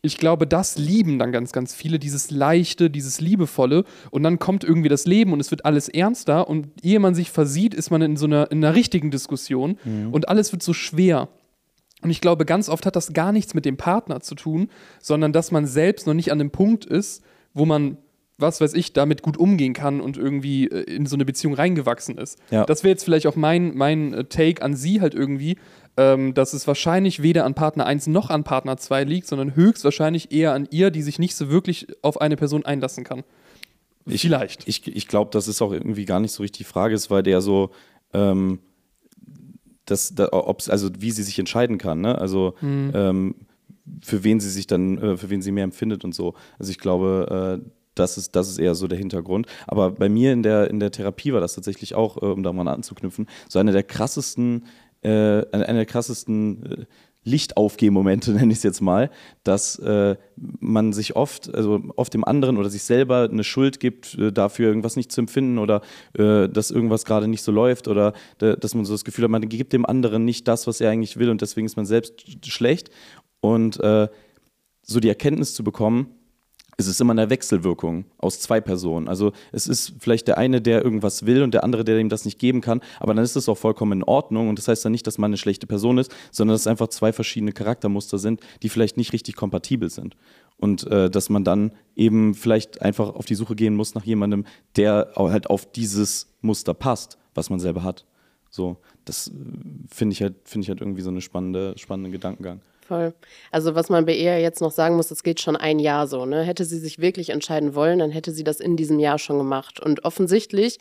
[0.00, 3.82] ich glaube, das lieben dann ganz, ganz viele, dieses Leichte, dieses Liebevolle.
[4.12, 6.48] Und dann kommt irgendwie das Leben und es wird alles ernster.
[6.48, 9.78] Und ehe man sich versieht, ist man in so einer, in einer richtigen Diskussion
[10.12, 11.28] und alles wird so schwer.
[12.02, 14.68] Und ich glaube, ganz oft hat das gar nichts mit dem Partner zu tun,
[15.00, 17.96] sondern dass man selbst noch nicht an dem Punkt ist, wo man,
[18.36, 22.18] was weiß ich, damit gut umgehen kann und irgendwie äh, in so eine Beziehung reingewachsen
[22.18, 22.38] ist.
[22.50, 22.66] Ja.
[22.66, 25.56] Das wäre jetzt vielleicht auch mein, mein äh, Take an sie halt irgendwie,
[25.96, 30.32] ähm, dass es wahrscheinlich weder an Partner 1 noch an Partner 2 liegt, sondern höchstwahrscheinlich
[30.32, 33.24] eher an ihr, die sich nicht so wirklich auf eine Person einlassen kann.
[34.04, 34.68] Ich, Vielleicht.
[34.68, 37.22] Ich, ich glaube, das ist auch irgendwie gar nicht so richtig die Frage ist, weil
[37.22, 37.70] der so,
[38.12, 38.60] ähm,
[39.86, 42.18] das, da, ob's, also wie sie sich entscheiden kann, ne?
[42.18, 43.34] Also ähm,
[44.02, 46.34] für wen sie sich dann, äh, für wen sie mehr empfindet und so.
[46.58, 49.46] Also ich glaube, äh, das ist, das ist eher so der Hintergrund.
[49.66, 52.52] Aber bei mir in der, in der Therapie war das tatsächlich auch, äh, um da
[52.52, 54.66] mal anzuknüpfen, so einer der krassesten,
[55.02, 55.08] äh,
[55.50, 56.84] einer der krassesten äh,
[57.26, 59.10] Lichtaufgehmomente, nenne ich es jetzt mal,
[59.42, 64.14] dass äh, man sich oft, also oft dem anderen oder sich selber eine Schuld gibt,
[64.14, 65.82] äh, dafür irgendwas nicht zu empfinden oder
[66.16, 69.30] äh, dass irgendwas gerade nicht so läuft oder äh, dass man so das Gefühl hat,
[69.30, 72.46] man gibt dem anderen nicht das, was er eigentlich will und deswegen ist man selbst
[72.46, 72.90] schlecht.
[73.40, 74.08] Und äh,
[74.82, 76.15] so die Erkenntnis zu bekommen,
[76.78, 79.08] es ist immer eine Wechselwirkung aus zwei Personen.
[79.08, 82.24] Also es ist vielleicht der eine, der irgendwas will und der andere, der ihm das
[82.26, 84.92] nicht geben kann, aber dann ist das auch vollkommen in Ordnung und das heißt dann
[84.92, 88.40] nicht, dass man eine schlechte Person ist, sondern dass es einfach zwei verschiedene Charaktermuster sind,
[88.62, 90.16] die vielleicht nicht richtig kompatibel sind.
[90.58, 94.44] Und äh, dass man dann eben vielleicht einfach auf die Suche gehen muss nach jemandem,
[94.76, 98.06] der halt auf dieses Muster passt, was man selber hat.
[98.50, 99.32] So, das äh,
[99.88, 102.60] finde ich halt, finde ich halt irgendwie so eine spannende, spannende Gedankengang.
[102.86, 103.14] Voll.
[103.50, 106.24] Also was man bei ihr jetzt noch sagen muss, es geht schon ein Jahr so.
[106.26, 106.42] Ne?
[106.42, 109.80] Hätte sie sich wirklich entscheiden wollen, dann hätte sie das in diesem Jahr schon gemacht.
[109.80, 110.78] Und offensichtlich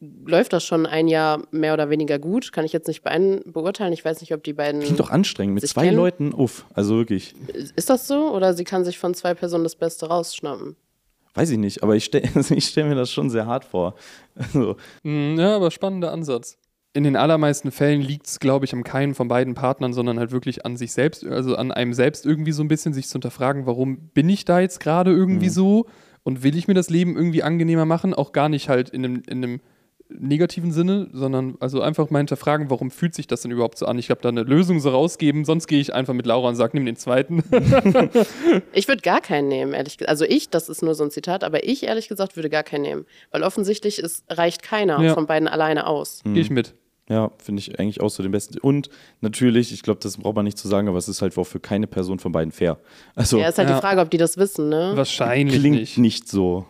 [0.00, 2.52] läuft das schon ein Jahr mehr oder weniger gut.
[2.52, 3.92] Kann ich jetzt nicht beein- beurteilen.
[3.92, 4.82] Ich weiß nicht, ob die beiden.
[4.82, 5.96] Klingt doch anstrengend, mit zwei kennen?
[5.96, 7.34] Leuten, uff, also wirklich.
[7.76, 8.30] Ist das so?
[8.34, 10.76] Oder sie kann sich von zwei Personen das Beste rausschnappen?
[11.34, 12.28] Weiß ich nicht, aber ich stelle
[12.60, 13.94] stell mir das schon sehr hart vor.
[14.36, 16.58] Also, Mm, Ja, aber spannender Ansatz.
[16.96, 20.32] In den allermeisten Fällen liegt es, glaube ich, am keinen von beiden Partnern, sondern halt
[20.32, 23.66] wirklich an sich selbst, also an einem selbst irgendwie so ein bisschen, sich zu hinterfragen,
[23.66, 25.84] warum bin ich da jetzt gerade irgendwie so
[26.22, 28.14] und will ich mir das Leben irgendwie angenehmer machen?
[28.14, 29.60] Auch gar nicht halt in einem, in einem
[30.08, 33.98] negativen Sinne, sondern also einfach mal hinterfragen, warum fühlt sich das denn überhaupt so an?
[33.98, 36.76] Ich habe da eine Lösung so rausgeben, sonst gehe ich einfach mit Laura und sage,
[36.76, 37.42] nimm den zweiten.
[38.72, 40.08] Ich würde gar keinen nehmen, ehrlich gesagt.
[40.08, 42.82] Also ich, das ist nur so ein Zitat, aber ich ehrlich gesagt würde gar keinen
[42.82, 43.06] nehmen.
[43.32, 45.12] Weil offensichtlich es reicht keiner Ja.
[45.14, 46.22] von beiden alleine aus.
[46.24, 46.74] Gehe ich mit.
[47.08, 48.58] Ja, finde ich eigentlich auch so den besten.
[48.58, 48.88] Und
[49.20, 51.60] natürlich, ich glaube, das braucht man nicht zu sagen, aber es ist halt auch für
[51.60, 52.78] keine Person von beiden fair.
[53.14, 53.76] Also Ja, ist halt Ja.
[53.76, 54.92] die Frage, ob die das wissen, ne?
[54.94, 55.98] Wahrscheinlich klingt nicht.
[55.98, 56.28] nicht.
[56.28, 56.66] so.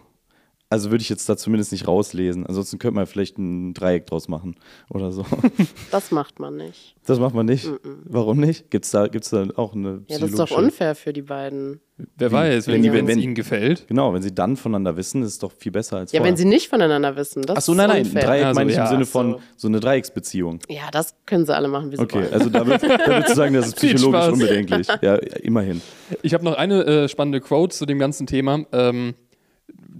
[0.69, 2.45] Also würde ich jetzt da zumindest nicht rauslesen.
[2.45, 4.57] Ansonsten könnte man vielleicht ein Dreieck draus machen
[4.91, 5.25] oder so.
[5.93, 6.97] Das macht man nicht.
[7.07, 7.69] Das macht man nicht.
[8.05, 8.71] Warum nicht?
[8.71, 11.81] Gibt es da, gibt's da auch eine Ja, das ist doch unfair für die beiden.
[12.17, 13.87] Wer Wie- weiß, wenn, wenn wenn es ihnen gefällt.
[13.87, 16.33] Genau, wenn sie dann voneinander wissen, ist es doch viel besser als Ja, vorher.
[16.33, 17.43] wenn sie nicht voneinander wissen.
[17.43, 18.23] Das Ach so, nein, nein, ist unfair.
[18.27, 19.41] Dreieck Also, meine ich im ja, Sinne ach von so.
[19.57, 20.59] so eine Dreiecksbeziehung.
[20.69, 22.33] Ja, das können sie alle machen, wie sie Okay, wollen.
[22.35, 24.89] also da, würd, würdest du sagen, das ist psychologisch unbedenklich.
[25.01, 25.81] Ja, immerhin.
[26.23, 28.67] Ich habe noch eine äh, spannende Quote zu dem ganzen Thema.
[28.73, 29.15] Ähm,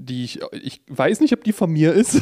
[0.07, 2.15] die ich, ich weiß nicht, ob die von mir ist,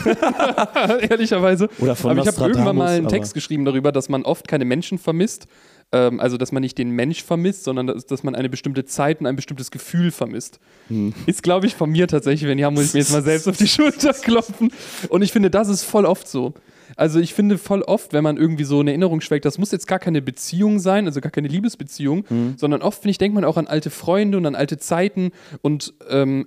[1.11, 1.69] ehrlicherweise.
[1.79, 4.65] Oder von aber ich habe irgendwann mal einen Text geschrieben darüber, dass man oft keine
[4.65, 5.47] Menschen vermisst.
[5.93, 9.21] Ähm, also, dass man nicht den Mensch vermisst, sondern dass, dass man eine bestimmte Zeit
[9.21, 10.59] und ein bestimmtes Gefühl vermisst.
[10.89, 11.15] Hm.
[11.27, 12.49] Ist, glaube ich, von mir tatsächlich.
[12.49, 14.73] Wenn ja, muss ich mir jetzt mal selbst auf die Schulter klopfen.
[15.09, 16.55] Und ich finde, das ist voll oft so.
[16.97, 19.87] Also ich finde voll oft, wenn man irgendwie so in Erinnerung schwelgt, das muss jetzt
[19.87, 22.55] gar keine Beziehung sein, also gar keine Liebesbeziehung, Hm.
[22.57, 25.31] sondern oft, finde ich, denkt man auch an alte Freunde und an alte Zeiten
[25.63, 26.47] und ähm,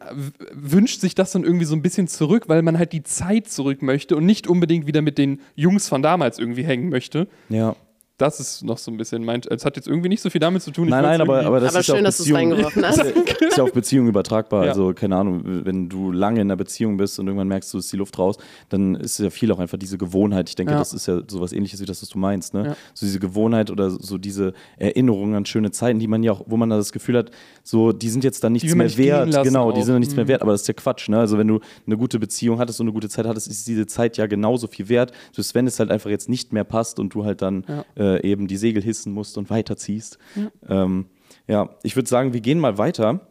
[0.53, 3.81] wünscht sich das dann irgendwie so ein bisschen zurück, weil man halt die Zeit zurück
[3.81, 7.27] möchte und nicht unbedingt wieder mit den Jungs von damals irgendwie hängen möchte.
[7.49, 7.75] Ja.
[8.19, 9.41] Das ist noch so ein bisschen mein.
[9.47, 10.85] Es hat jetzt irgendwie nicht so viel damit zu tun.
[10.85, 12.97] Ich Nein, nein, aber, aber das Aber ist ja schön, auf dass du reingeworfen hast.
[13.41, 14.63] ist ja auf Beziehung übertragbar.
[14.65, 14.71] Ja.
[14.71, 17.91] Also, keine Ahnung, wenn du lange in einer Beziehung bist und irgendwann merkst du, ist
[17.93, 18.37] die Luft raus,
[18.69, 20.49] dann ist ja viel auch einfach diese Gewohnheit.
[20.49, 20.79] Ich denke, Ja.
[20.79, 22.55] das ist ja sowas ähnliches wie das, was du meinst.
[22.55, 22.65] Ne?
[22.69, 22.75] Ja.
[22.95, 26.57] So diese Gewohnheit oder so diese Erinnerungen an schöne Zeiten, die man ja auch, wo
[26.57, 27.29] man da das Gefühl hat,
[27.63, 29.43] so, die sind jetzt dann nichts mehr wert.
[29.43, 29.85] Genau, die auch.
[29.85, 30.29] sind dann nichts mehr Mhm.
[30.29, 31.07] wert, aber das ist ja Quatsch.
[31.09, 31.19] Ne?
[31.19, 34.17] Also, wenn du eine gute Beziehung hattest und eine gute Zeit hattest, ist diese Zeit
[34.17, 35.11] ja genauso viel wert.
[35.33, 37.85] Selbst wenn es halt einfach jetzt nicht mehr passt und du halt dann Ja.
[38.07, 40.17] Äh, eben die Segel hissen musst und weiterziehst.
[40.35, 41.07] Ja, ähm,
[41.47, 43.27] ja ich würde sagen, wir gehen mal weiter.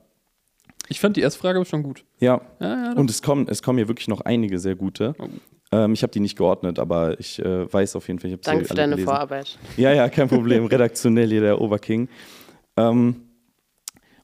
[0.88, 2.04] ich fand die erste Frage schon gut.
[2.20, 5.14] Ja, Ja, ja, und es kommen, es kommen hier wirklich noch einige sehr gute.
[5.18, 5.28] Oh.
[5.72, 8.42] Ähm, ich habe die nicht geordnet, aber ich äh, weiß auf jeden Fall, ich habe
[8.44, 9.08] sie Danke für deine gelesen.
[9.08, 9.58] Vorarbeit.
[9.76, 10.66] Ja, ja, kein Problem.
[10.66, 12.08] Redaktionell hier der Oberking.
[12.76, 13.16] Ähm,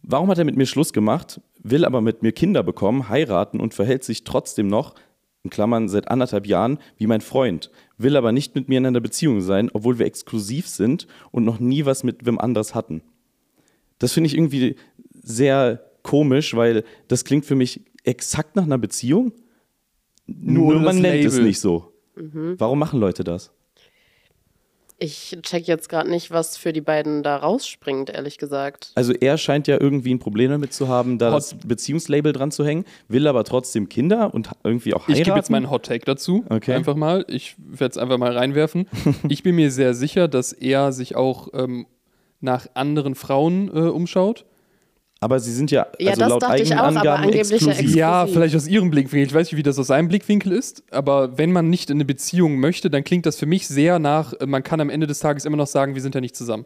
[0.02, 3.74] warum hat er mit mir Schluss gemacht, will aber mit mir Kinder bekommen, heiraten und
[3.74, 4.94] verhält sich trotzdem noch,
[5.44, 7.70] in Klammern seit anderthalb Jahren, wie mein Freund,
[8.02, 11.60] will aber nicht mit mir in einer Beziehung sein, obwohl wir exklusiv sind und noch
[11.60, 13.02] nie was mit wem anders hatten?
[13.98, 14.76] Das finde ich irgendwie
[15.22, 19.32] sehr komisch, weil das klingt für mich exakt nach einer Beziehung,
[20.26, 21.46] nur, ohne man nennt es Label.
[21.46, 21.92] nicht so.
[22.16, 22.54] Mhm.
[22.58, 23.52] Warum machen Leute das?
[24.98, 28.92] Ich check jetzt gerade nicht, was für die beiden da rausspringt, ehrlich gesagt.
[28.94, 32.50] Also er scheint ja irgendwie ein Problem damit zu haben, da Hot- das Beziehungslabel dran
[32.52, 35.20] zu hängen, will aber trotzdem Kinder und irgendwie auch heiraten.
[35.20, 36.44] Ich gebe jetzt meinen Hot Take dazu.
[36.48, 36.74] Okay.
[36.74, 37.24] Einfach mal.
[37.28, 38.86] Ich werde es einfach mal reinwerfen.
[39.28, 41.86] ich bin mir sehr sicher, dass er sich auch ähm,
[42.40, 44.44] nach anderen Frauen äh, umschaut.
[45.22, 47.68] Aber sie sind ja, Ja, also das laut dachte ich eigenen auch, aber Angaben exklusiv.
[47.68, 47.96] Exklusiv.
[47.96, 49.28] Ja, vielleicht aus ihrem Blickwinkel.
[49.28, 52.04] Ich weiß nicht, wie das aus seinem Blickwinkel ist, aber wenn man nicht in eine
[52.04, 55.20] Beziehung möchte, dann klingt das für mich sehr nach, äh, man kann am Ende des
[55.20, 56.64] Tages immer noch sagen, wir sind ja nicht zusammen.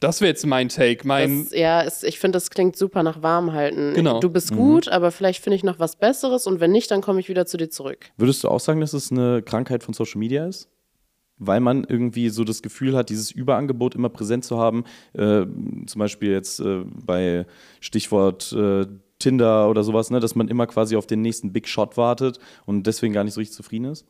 [0.00, 1.08] Das wäre jetzt mein Take.
[1.08, 3.94] Mein, Das, ja, es, ich finde, das klingt super nach Warmhalten.
[3.94, 4.20] Genau.
[4.20, 7.18] Du bist gut, aber vielleicht finde ich noch was Besseres und wenn nicht, dann komme
[7.20, 8.10] ich wieder zu dir zurück.
[8.18, 10.68] Würdest du auch sagen, dass es eine Krankheit von Social Media ist?
[11.38, 14.84] Weil man irgendwie so das Gefühl hat, dieses Überangebot immer präsent zu haben.
[15.12, 15.44] Äh,
[15.86, 17.44] zum Beispiel jetzt äh, bei
[17.80, 18.86] Stichwort äh,
[19.18, 22.86] Tinder oder sowas, ne, dass man immer quasi auf den nächsten Big Shot wartet und
[22.86, 24.06] deswegen gar nicht so richtig zufrieden ist.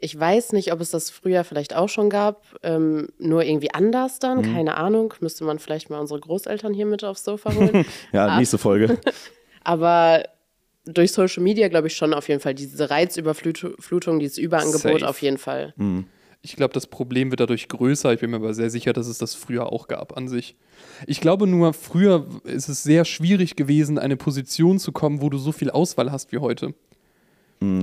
[0.00, 4.18] Ich weiß nicht, ob es das früher vielleicht auch schon gab, ähm, nur irgendwie anders
[4.18, 4.52] dann, Mhm.
[4.54, 5.14] keine Ahnung.
[5.20, 7.84] Müsste man vielleicht mal unsere Großeltern hier mit aufs Sofa holen.
[8.12, 8.36] Ja, Ah.
[8.38, 8.98] nächste Folge.
[9.64, 10.22] Aber
[10.84, 15.08] durch Social Media glaube ich schon auf jeden Fall diese Reizüberflutung, dieses Überangebot Safe.
[15.08, 15.72] auf jeden Fall.
[16.44, 18.12] Ich glaube, das Problem wird dadurch größer.
[18.12, 20.56] Ich bin mir aber sehr sicher, dass es das früher auch gab an sich.
[21.06, 25.38] Ich glaube nur, früher ist es sehr schwierig gewesen, eine Position zu kommen, wo du
[25.38, 26.74] so viel Auswahl hast wie heute.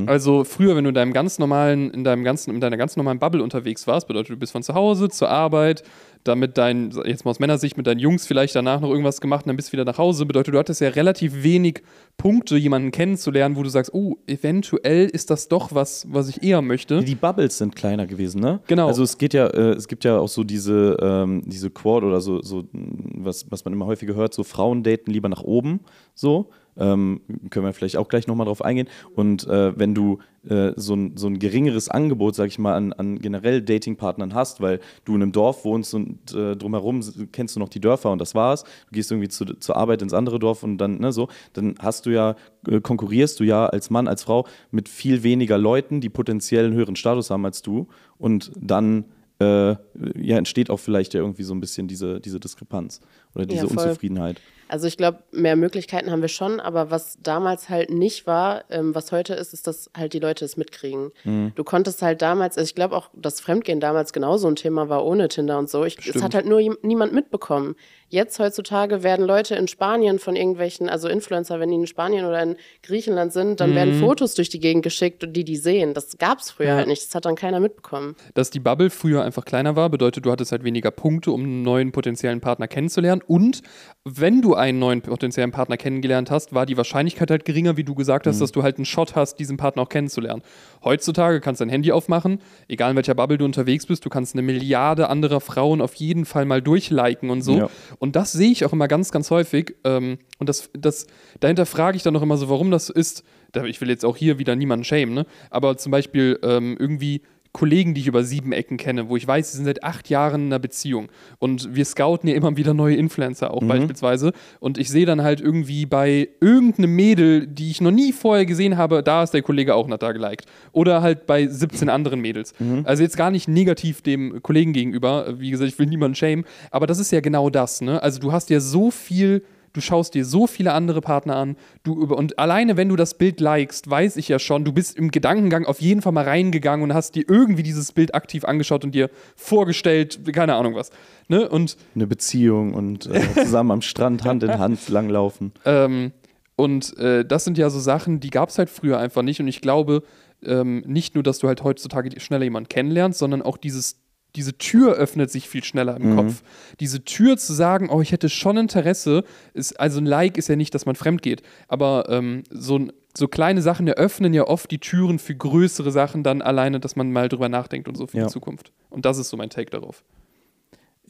[0.08, 3.20] Also früher, wenn du in deinem ganz normalen, in deinem ganzen, in deiner ganz normalen
[3.20, 5.84] Bubble unterwegs warst, bedeutet, du bist von zu Hause zur Arbeit,
[6.24, 9.50] damit dein, jetzt mal aus Männersicht, mit deinen Jungs vielleicht danach noch irgendwas gemacht und
[9.50, 11.82] dann bist du wieder nach Hause, bedeutet, du hattest ja relativ wenig
[12.18, 16.62] Punkte, jemanden kennenzulernen, wo du sagst, oh, eventuell ist das doch was, was ich eher
[16.62, 17.04] möchte.
[17.04, 18.60] Die Bubbles sind kleiner gewesen, ne?
[18.68, 18.88] Genau.
[18.88, 22.22] Also es geht ja, äh, es gibt ja auch so diese, ähm, diese Quad oder
[22.22, 25.82] so, so was, was man immer häufiger hört, so Frauen daten lieber nach oben,
[26.14, 26.52] so.
[26.78, 28.88] Ähm, können wir vielleicht auch gleich nochmal drauf eingehen.
[29.16, 32.94] Und äh, wenn du äh, so, ein, so ein geringeres Angebot, sag ich mal, an,
[32.94, 37.60] an generell Datingpartnern hast, weil du in einem Dorf wohnst und äh, drumherum kennst du
[37.60, 40.64] noch die Dörfer und das war's, du gehst irgendwie zu, zur Arbeit ins andere Dorf
[40.64, 42.36] und dann, ne, so, dann hast du ja,
[42.68, 46.74] äh, konkurrierst du ja als Mann, als Frau mit viel weniger Leuten, die potenziell einen
[46.74, 49.06] höheren Status haben als du und dann
[49.40, 49.76] äh,
[50.16, 53.02] ja, entsteht auch vielleicht ja irgendwie so ein bisschen diese, diese Diskrepanz
[53.36, 53.72] oder diese Ja.
[53.72, 54.40] Unzufriedenheit.
[54.72, 58.96] Also ich glaube, mehr Möglichkeiten haben wir schon, aber was damals halt nicht war, ähm,
[58.96, 61.12] was heute ist, ist, dass halt die Leute es mitkriegen.
[61.26, 61.52] Mhm.
[61.56, 65.04] Du konntest halt damals, also ich glaube auch, dass Fremdgehen damals genauso ein Thema war
[65.04, 65.84] ohne Tinder und so.
[65.84, 67.76] Ich, es hat halt nur niemand mitbekommen.
[68.14, 72.44] Jetzt heutzutage werden Leute in Spanien von irgendwelchen, also Influencer, wenn die in Spanien oder
[72.44, 73.76] in Griechenland sind, dann Mhm.
[73.76, 75.94] werden Fotos durch die Gegend geschickt und die die sehen.
[75.94, 76.76] Das gab es früher Ja.
[76.76, 77.08] halt nicht.
[77.08, 78.18] Das hat dann keiner mitbekommen.
[78.34, 81.62] Dass die Bubble früher einfach kleiner war, bedeutet, du hattest halt weniger Punkte, um einen
[81.62, 83.22] neuen potenziellen Partner kennenzulernen.
[83.26, 83.62] Und
[84.04, 87.96] wenn du einen neuen potenziellen Partner kennengelernt hast, war die Wahrscheinlichkeit halt geringer, wie du
[87.96, 90.42] gesagt hast, dass du halt einen Shot hast, diesen Partner auch kennenzulernen.
[90.84, 94.36] Heutzutage kannst du dein Handy aufmachen, egal in welcher Bubble du unterwegs bist, du kannst
[94.36, 97.58] eine Milliarde anderer Frauen auf jeden Fall mal durchliken und so.
[97.58, 97.70] Ja.
[98.02, 99.76] Und das sehe ich auch immer ganz, ganz häufig.
[99.84, 101.06] Ähm, und das, das,
[101.40, 103.24] dahinter frage ich dann auch immer so, warum das ist.
[103.68, 105.28] Ich will jetzt auch hier wieder niemanden schämen, ne?
[105.52, 107.22] Aber zum Beispiel ähm, irgendwie
[107.54, 110.42] Kollegen, die ich über sieben Ecken kenne, wo ich weiß, sie sind seit acht Jahren
[110.42, 111.10] in einer Beziehung.
[111.38, 114.32] Und wir scouten ja immer wieder neue Influencer auch beispielsweise.
[114.60, 118.78] Und ich sehe dann halt irgendwie bei irgendeinem Mädel, die ich noch nie vorher gesehen
[118.78, 120.46] habe, da ist der Kollege auch noch da geliked.
[120.72, 122.54] Oder halt bei 17 anderen Mädels.
[122.86, 125.40] Also jetzt gar nicht negativ dem Kollegen gegenüber.
[125.40, 126.46] Wie gesagt, ich will niemanden schämen.
[126.72, 128.02] Aber das ist ja genau das, ne?
[128.02, 131.56] Also du hast ja so viel Du schaust dir so viele andere Partner an.
[131.84, 134.98] Du über, und alleine, wenn du das Bild likest, weiß ich ja schon, du bist
[134.98, 138.84] im Gedankengang auf jeden Fall mal reingegangen und hast dir irgendwie dieses Bild aktiv angeschaut
[138.84, 140.92] und dir vorgestellt, keine Ahnung was.
[141.28, 141.48] Ne?
[141.48, 145.52] Und, Eine Beziehung und äh, zusammen am Strand Hand in Hand langlaufen.
[145.66, 146.12] ähm,
[146.58, 149.40] und äh, das sind ja so Sachen, die gab es halt früher einfach nicht.
[149.40, 150.04] Und ich glaube,
[150.44, 153.98] ähm, nicht nur, dass du halt heutzutage schneller jemanden kennenlernst, sondern auch dieses
[154.36, 156.42] diese Tür öffnet sich viel schneller im Kopf.
[156.80, 160.56] Diese Tür zu sagen, oh, ich hätte schon Interesse, ist, also ein Like ist ja
[160.56, 164.80] nicht, dass man fremd geht, aber ähm, so, so kleine Sachen eröffnen ja oft die
[164.80, 168.24] Türen für größere Sachen dann alleine, dass man mal drüber nachdenkt und so für Ja.
[168.26, 168.72] die Zukunft.
[168.90, 170.04] Und das ist so mein Take darauf.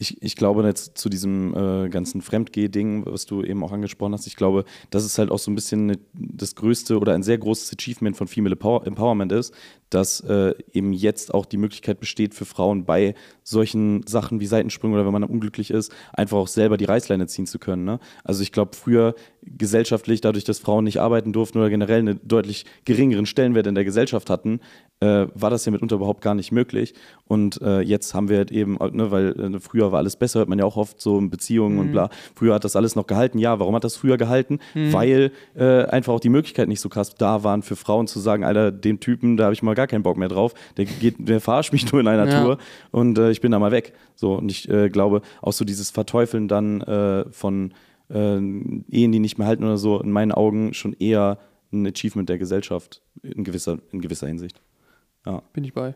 [0.01, 4.25] Ich, ich glaube jetzt zu diesem äh, ganzen Fremdgeh-Ding, was du eben auch angesprochen hast,
[4.25, 7.37] ich glaube, das ist halt auch so ein bisschen ne, das größte oder ein sehr
[7.37, 9.53] großes Achievement von Female Empower Empowerment ist,
[9.91, 14.95] dass äh, eben jetzt auch die Möglichkeit besteht für Frauen bei solchen Sachen wie Seitensprüngen
[14.95, 17.83] oder wenn man unglücklich ist, einfach auch selber die Reißleine ziehen zu können.
[17.83, 17.99] Ne?
[18.23, 22.65] Also ich glaube, früher gesellschaftlich, dadurch, dass Frauen nicht arbeiten durften oder generell einen deutlich
[22.85, 24.61] geringeren Stellenwert in der Gesellschaft hatten,
[25.01, 26.93] äh, war das ja mitunter überhaupt gar nicht möglich.
[27.25, 29.59] Und äh, jetzt haben wir halt eben, ne, weil äh,
[29.91, 32.09] früher war alles besser, hört man ja auch oft so in Beziehungen und bla.
[32.35, 33.37] Früher hat das alles noch gehalten.
[33.37, 34.59] Ja, warum hat das früher gehalten?
[34.73, 38.43] Weil äh, einfach auch die Möglichkeit nicht so krass da waren für Frauen zu sagen,
[38.43, 40.53] Alter, den Typen, da habe ich mal gar keinen Bock mehr drauf.
[40.77, 42.43] Der geht, der verarscht mich nur in einer Ja.
[42.43, 42.57] Tour
[42.91, 43.93] und äh, ich bin da mal weg.
[44.15, 47.73] So, und ich äh, glaube, auch so dieses Verteufeln dann äh, von
[48.09, 51.39] äh, Ehen, die nicht mehr halten oder so, in meinen Augen schon eher
[51.73, 54.61] ein Achievement der Gesellschaft in gewisser, in gewisser Hinsicht.
[55.53, 55.95] Bin ich bei.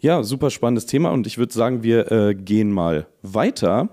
[0.00, 3.88] Ja, super spannendes Thema und ich würde sagen, wir äh, gehen mal weiter.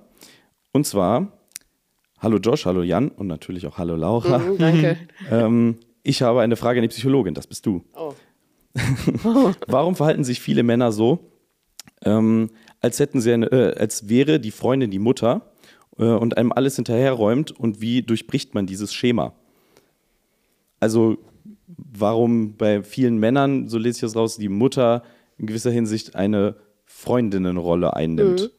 [0.72, 1.32] Und zwar,
[2.20, 4.38] hallo Josh, hallo Jan und natürlich auch hallo Laura.
[4.38, 4.98] Mhm, danke.
[5.32, 7.84] Ähm, ich habe eine Frage an die Psychologin, das bist du.
[7.96, 8.14] Oh.
[9.68, 11.32] Warum verhalten sich viele Männer so,
[12.04, 15.54] ähm, als hätten sie eine, äh, als wäre die Freundin die Mutter
[15.98, 19.34] äh, und einem alles hinterherräumt und wie durchbricht man dieses Schema?
[20.80, 21.18] Also
[21.66, 25.02] warum bei vielen Männern, so lese ich das raus, die Mutter
[25.38, 28.52] in gewisser Hinsicht eine Freundinnenrolle einnimmt.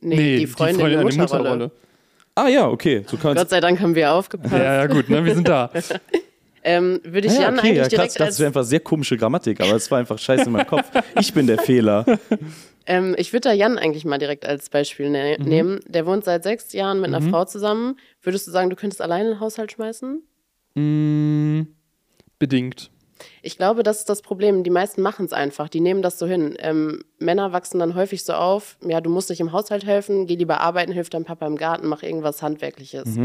[0.00, 1.70] Nee, die Freundin, die eine Mutterrolle.
[2.34, 3.04] Ah ja, okay.
[3.06, 4.52] So kann Gott sei Dank haben wir aufgepasst.
[4.52, 5.24] Ja, ja, gut, ne?
[5.24, 5.70] wir sind da.
[6.64, 8.78] Ähm, würde ich Ah ja, Jan okay, eigentlich ja, krass, direkt das wäre einfach sehr
[8.78, 10.84] komische Grammatik, aber es war einfach scheiße in meinem Kopf.
[11.18, 12.06] Ich bin der Fehler.
[12.86, 15.44] ähm, ich würde da Jan eigentlich mal direkt als Beispiel ne Mhm.
[15.44, 15.80] nehmen.
[15.88, 17.96] Der wohnt seit sechs Jahren mit einer Frau zusammen.
[18.22, 20.22] Würdest du sagen, du könntest alleine den Haushalt schmeißen?
[20.76, 21.62] Mm,
[22.38, 22.92] bedingt.
[23.42, 24.64] Ich glaube, das ist das Problem.
[24.64, 25.68] Die meisten machen es einfach.
[25.68, 26.56] Die nehmen das so hin.
[26.58, 30.34] Ähm, Männer wachsen dann häufig so auf, ja, du musst nicht im Haushalt helfen, geh
[30.34, 33.16] lieber arbeiten, hilf deinem Papa im Garten, mach irgendwas Handwerkliches.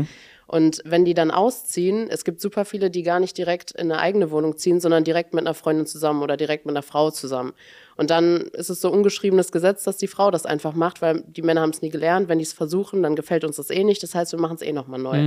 [0.49, 3.99] Und wenn die dann ausziehen, es gibt super viele, die gar nicht direkt in eine
[3.99, 7.51] eigene Wohnung ziehen, sondern direkt mit einer Freundin zusammen oder direkt mit einer Frau zusammen.
[7.97, 11.41] Und dann ist es so ungeschriebenes Gesetz, dass die Frau das einfach macht, weil die
[11.41, 12.29] Männer haben es nie gelernt.
[12.29, 14.01] Wenn die es versuchen, dann gefällt uns das eh nicht.
[14.03, 15.17] Das heißt, wir machen es eh nochmal neu.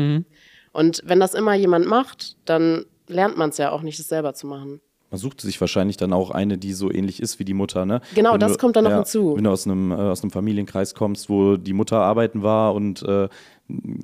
[0.72, 4.34] Und wenn das immer jemand macht, dann lernt man es ja auch nicht, es selber
[4.34, 4.80] zu machen.
[5.10, 8.00] Man sucht sich wahrscheinlich dann auch eine, die so ähnlich ist wie die Mutter, ne?
[8.14, 9.36] Genau, Wenn das du, kommt dann noch hinzu.
[9.36, 13.02] Wenn du aus einem, äh, aus einem Familienkreis kommst, wo die Mutter arbeiten war und
[13.02, 13.28] äh,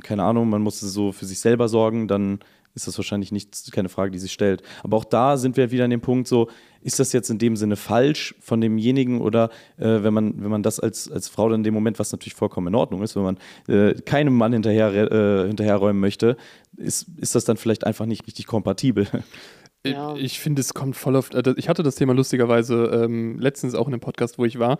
[0.02, 2.40] keine Ahnung, man musste so für sich selber sorgen, dann
[2.76, 4.62] ist das wahrscheinlich nicht, keine Frage, die sich stellt.
[4.84, 6.48] Aber auch da sind wir wieder an dem Punkt so,
[6.82, 10.62] ist das jetzt in dem Sinne falsch von demjenigen oder äh, wenn, man, wenn man
[10.62, 13.24] das als, als Frau dann in dem Moment, was natürlich vollkommen in Ordnung ist, wenn
[13.24, 16.36] man äh, keinem Mann hinterher, äh, hinterherräumen möchte,
[16.76, 19.08] ist, ist das dann vielleicht einfach nicht richtig kompatibel?
[19.84, 20.16] Ja.
[20.16, 21.32] Ich finde, es kommt voll auf.
[21.32, 24.78] äh, Ich hatte das Thema lustigerweise ähm, letztens auch in einem Podcast, wo ich war,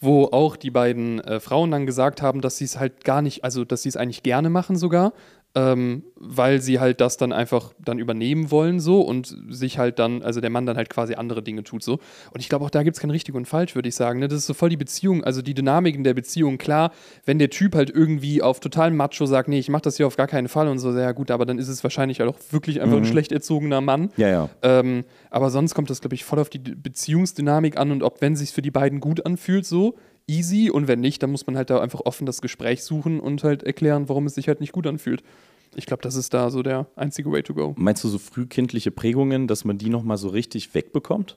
[0.00, 3.44] wo auch die beiden äh, Frauen dann gesagt haben, dass sie es halt gar nicht,
[3.44, 5.12] also dass sie es eigentlich gerne machen sogar,
[5.54, 10.22] ähm, weil sie halt das dann einfach dann übernehmen wollen so und sich halt dann,
[10.22, 12.00] also der Mann dann halt quasi andere Dinge tut so.
[12.32, 14.18] Und ich glaube auch da gibt es kein richtig und falsch, würde ich sagen.
[14.18, 14.26] Ne?
[14.26, 16.58] Das ist so voll die Beziehung, also die Dynamik in der Beziehung.
[16.58, 16.92] Klar,
[17.24, 20.16] wenn der Typ halt irgendwie auf total Macho sagt, nee, ich mach das hier auf
[20.16, 22.80] gar keinen Fall und so, ja gut, aber dann ist es wahrscheinlich halt auch wirklich
[22.80, 24.10] einfach ein schlecht erzogener Mann.
[24.16, 24.50] Ja, ja.
[24.62, 28.34] Ähm, aber sonst kommt das, glaube ich, voll auf die Beziehungsdynamik an und ob, wenn
[28.34, 29.94] sich für die beiden gut anfühlt, so
[30.26, 33.44] easy und wenn nicht, dann muss man halt da einfach offen das Gespräch suchen und
[33.44, 35.22] halt erklären, warum es sich halt nicht gut anfühlt.
[35.76, 37.74] Ich glaube, das ist da so der einzige Way to go.
[37.76, 41.36] Meinst du so frühkindliche Prägungen, dass man die nochmal so richtig wegbekommt?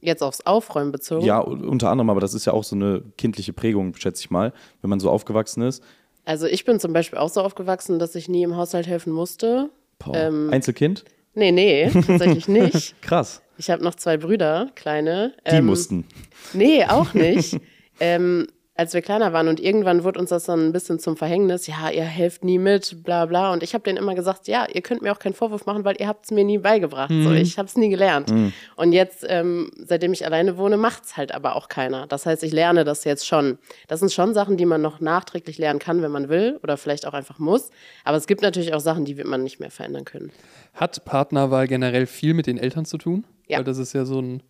[0.00, 1.24] Jetzt aufs Aufräumen bezogen.
[1.24, 4.52] Ja, unter anderem, aber das ist ja auch so eine kindliche Prägung, schätze ich mal,
[4.80, 5.82] wenn man so aufgewachsen ist.
[6.24, 9.70] Also ich bin zum Beispiel auch so aufgewachsen, dass ich nie im Haushalt helfen musste.
[10.12, 11.04] Ähm, Einzelkind?
[11.34, 13.00] Nee, nee, tatsächlich nicht.
[13.02, 13.42] Krass.
[13.60, 15.34] Ich habe noch zwei Brüder, kleine.
[15.46, 16.06] Die Ähm, mussten.
[16.54, 17.60] Nee, auch nicht.
[18.00, 18.46] ähm,
[18.80, 21.90] als wir kleiner waren und irgendwann wurde uns das dann ein bisschen zum Verhängnis, ja,
[21.90, 23.52] ihr helft nie mit, bla bla.
[23.52, 25.96] Und ich habe denen immer gesagt, ja, ihr könnt mir auch keinen Vorwurf machen, weil
[26.00, 27.10] ihr habt es mir nie beigebracht.
[27.10, 28.32] So, ich habe es nie gelernt.
[28.76, 32.06] Und jetzt, ähm, seitdem ich alleine wohne, macht es halt aber auch keiner.
[32.06, 33.58] Das heißt, ich lerne das jetzt schon.
[33.86, 37.06] Das sind schon Sachen, die man noch nachträglich lernen kann, wenn man will oder vielleicht
[37.06, 37.68] auch einfach muss.
[38.04, 40.32] Aber es gibt natürlich auch Sachen, die wird man nicht mehr verändern können.
[40.72, 43.26] Hat Partnerwahl generell viel mit den Eltern zu tun?
[43.46, 43.58] Ja.
[43.58, 44.42] Weil das ist ja so ein.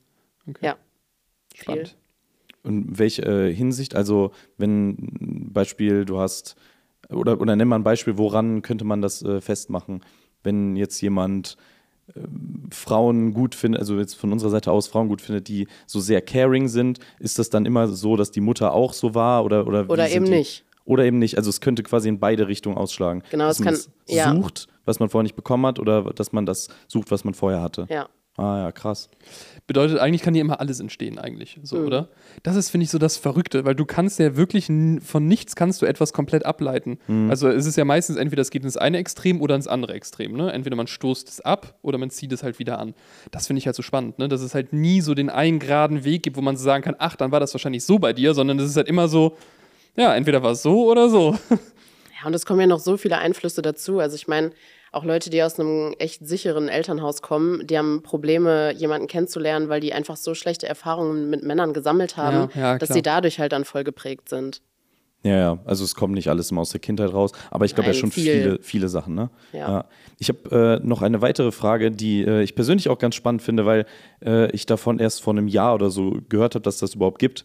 [0.49, 0.67] Okay.
[0.67, 0.77] Ja.
[1.57, 1.89] Spannend.
[1.89, 1.97] viel.
[2.63, 6.57] Und welche äh, Hinsicht, also wenn Beispiel du hast,
[7.09, 10.03] oder, oder nenn mal ein Beispiel, woran könnte man das äh, festmachen,
[10.43, 11.57] wenn jetzt jemand
[12.15, 12.21] äh,
[12.71, 16.21] Frauen gut findet, also jetzt von unserer Seite aus Frauen gut findet, die so sehr
[16.21, 19.89] caring sind, ist das dann immer so, dass die Mutter auch so war oder oder,
[19.89, 20.31] Oder eben die?
[20.33, 20.65] nicht.
[20.85, 21.37] Oder eben nicht.
[21.39, 23.23] Also es könnte quasi in beide Richtungen ausschlagen.
[23.31, 24.35] Genau, dass es man kann- das ja.
[24.35, 27.63] sucht, was man vorher nicht bekommen hat, oder dass man das sucht, was man vorher
[27.63, 27.87] hatte.
[27.89, 28.09] Ja.
[28.41, 29.09] Ah ja, krass.
[29.67, 31.61] Bedeutet, eigentlich kann hier immer alles entstehen, eigentlich.
[31.63, 31.87] So, Mhm.
[31.87, 32.09] oder?
[32.43, 35.83] Das ist, finde ich, so das Verrückte, weil du kannst ja wirklich von nichts kannst
[35.83, 36.99] du etwas komplett ableiten.
[37.29, 40.33] Also es ist ja meistens entweder es geht ins eine Extrem oder ins andere Extrem.
[40.33, 40.53] Ne?
[40.53, 42.95] Entweder man stoßt es ab oder man zieht es halt wieder an.
[43.31, 44.29] Das finde ich halt so spannend, ne?
[44.29, 46.97] dass es halt nie so den einen geraden Weg gibt, wo man so sagen kann,
[46.99, 49.37] ach, dann war das wahrscheinlich so bei dir, sondern es ist halt immer so,
[49.97, 51.37] ja, entweder war es so oder so.
[52.23, 53.99] Ja, und es kommen ja noch so viele Einflüsse dazu.
[53.99, 54.51] Also ich meine,
[54.93, 59.81] auch Leute, die aus einem echt sicheren Elternhaus kommen, die haben Probleme, jemanden kennenzulernen, weil
[59.81, 63.53] die einfach so schlechte Erfahrungen mit Männern gesammelt haben, Ja, ja, dass sie dadurch halt
[63.53, 64.63] dann voll geprägt sind.
[65.23, 67.89] Ja, ja, also es kommt nicht alles immer aus der Kindheit raus, aber ich glaube
[67.89, 68.33] ja schon viel.
[68.33, 69.15] viele, viele Sachen.
[69.15, 69.29] Ne?
[69.53, 69.85] Ja.
[70.19, 73.67] Ich habe äh, noch eine weitere Frage, die äh, ich persönlich auch ganz spannend finde,
[73.67, 73.85] weil
[74.25, 77.45] äh, ich davon erst vor einem Jahr oder so gehört habe, dass das überhaupt gibt.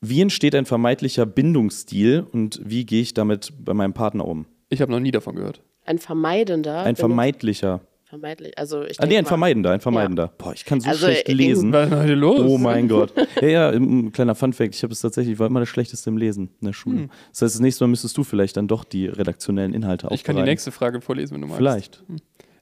[0.00, 4.46] Wie entsteht ein vermeintlicher Bindungsstil und wie gehe ich damit bei meinem Partner um?
[4.68, 5.62] Ich habe noch nie davon gehört.
[5.84, 6.82] Ein vermeidender.
[6.82, 7.80] Ein vermeidlicher.
[8.04, 8.56] Vermeidlich.
[8.58, 10.28] Also ich Ah, nee, ein mal- vermeidender, ein vermeidender.
[10.38, 11.72] Boah, ich kann so Also, schlecht lesen.
[11.72, 12.40] Was ist denn heute los?
[12.46, 13.12] Oh mein Gott.
[13.40, 14.74] Ja, ja, ein kleiner Funfact.
[14.74, 17.08] Ich habe es tatsächlich, ich war immer der Schlechteste im Lesen in der Schule.
[17.32, 20.36] Das heißt, das nächste Mal müsstest du vielleicht dann doch die redaktionellen Inhalte Ich kann
[20.36, 20.44] die aufbereiten.
[20.52, 21.58] nächste Frage vorlesen, wenn du magst.
[21.58, 22.04] Vielleicht.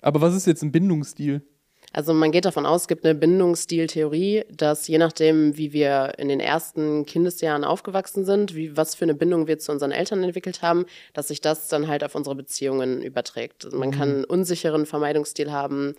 [0.00, 1.42] Aber was ist jetzt ein Bindungsstil?
[1.92, 6.28] Also man geht davon aus, es gibt eine Bindungsstiltheorie, dass je nachdem, wie wir in
[6.28, 10.62] den ersten Kindesjahren aufgewachsen sind, wie, was für eine Bindung wir zu unseren Eltern entwickelt
[10.62, 13.66] haben, dass sich das dann halt auf unsere Beziehungen überträgt.
[13.66, 15.94] Also man kann einen unsicheren Vermeidungsstil haben,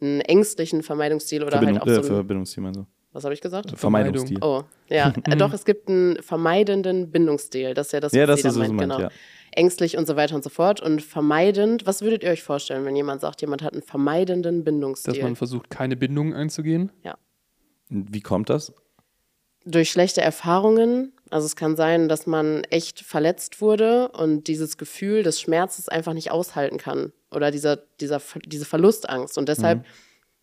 [0.00, 2.86] einen ängstlichen Vermeidungsstil oder Verbindung, halt auch äh, so einen, Verbindungsziel, also.
[3.12, 3.72] was habe ich gesagt?
[3.74, 4.38] Vermeidungsstil.
[4.42, 7.72] Oh, ja, äh, doch, es gibt einen vermeidenden Bindungsstil.
[7.72, 9.08] Das ist ja das, Ja, was das sie da ist, was du meint, meinst, genau.
[9.08, 9.14] ja.
[9.58, 10.80] Ängstlich und so weiter und so fort.
[10.80, 15.14] Und vermeidend, was würdet ihr euch vorstellen, wenn jemand sagt, jemand hat einen vermeidenden Bindungsstil?
[15.14, 16.92] Dass man versucht, keine Bindungen einzugehen?
[17.88, 18.72] Wie kommt das?
[19.68, 21.12] durch schlechte Erfahrungen.
[21.30, 26.14] Also es kann sein, dass man echt verletzt wurde und dieses Gefühl des Schmerzes einfach
[26.14, 27.12] nicht aushalten kann.
[27.30, 29.36] Oder dieser, dieser, diese Verlustangst.
[29.36, 29.84] Und deshalb,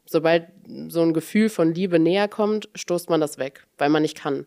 [0.05, 0.47] sobald
[0.87, 4.45] so ein Gefühl von Liebe näher kommt, stoßt man das weg, weil man nicht kann.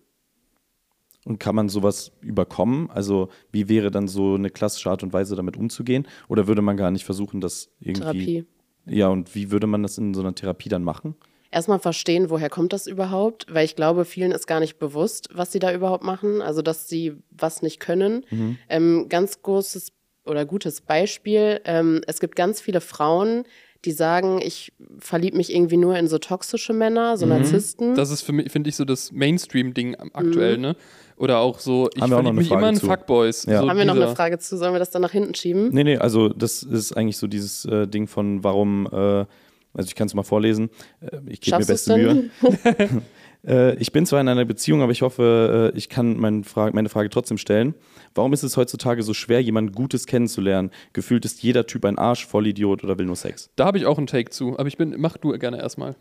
[1.24, 2.90] Und kann man sowas überkommen?
[2.90, 6.06] Also, wie wäre dann so eine klassische Art und Weise, damit umzugehen?
[6.28, 8.00] Oder würde man gar nicht versuchen, das irgendwie.
[8.02, 8.44] Therapie.
[8.86, 11.16] Ja, und wie würde man das in so einer Therapie dann machen?
[11.50, 15.50] Erstmal verstehen, woher kommt das überhaupt, weil ich glaube, vielen ist gar nicht bewusst, was
[15.50, 18.24] sie da überhaupt machen, also dass sie was nicht können.
[18.68, 19.92] Ähm, ganz großes
[20.26, 23.44] oder gutes Beispiel, ähm, es gibt ganz viele Frauen,
[23.84, 27.94] die sagen, ich verliebe mich irgendwie nur in so toxische Männer, so Narzissten.
[27.94, 30.76] Das ist für mich, finde ich, so das Mainstream-Ding aktuell, ne?
[31.18, 32.86] Oder auch so, ich verliebe mich Frage immer in zu.
[32.86, 33.46] Fuckboys.
[33.46, 33.62] Ja.
[33.62, 34.56] So Haben wir noch eine Frage zu?
[34.56, 35.70] Sollen wir das dann nach hinten schieben?
[35.72, 38.88] Nee, nee, also, das ist eigentlich so dieses äh, Ding von, warum.
[38.90, 39.26] Äh,
[39.74, 40.70] also, ich kann es mal vorlesen.
[41.00, 42.30] Äh, ich gebe mir beste Mühe.
[43.46, 46.74] Äh, ich bin zwar in einer Beziehung, aber ich hoffe, äh, ich kann meine Frage,
[46.74, 47.74] meine Frage trotzdem stellen.
[48.14, 50.70] Warum ist es heutzutage so schwer, jemanden Gutes kennenzulernen?
[50.92, 53.50] Gefühlt ist jeder Typ ein Arsch, Vollidiot oder will nur Sex.
[53.56, 55.94] Da habe ich auch einen Take zu, aber ich bin, mach du gerne erstmal.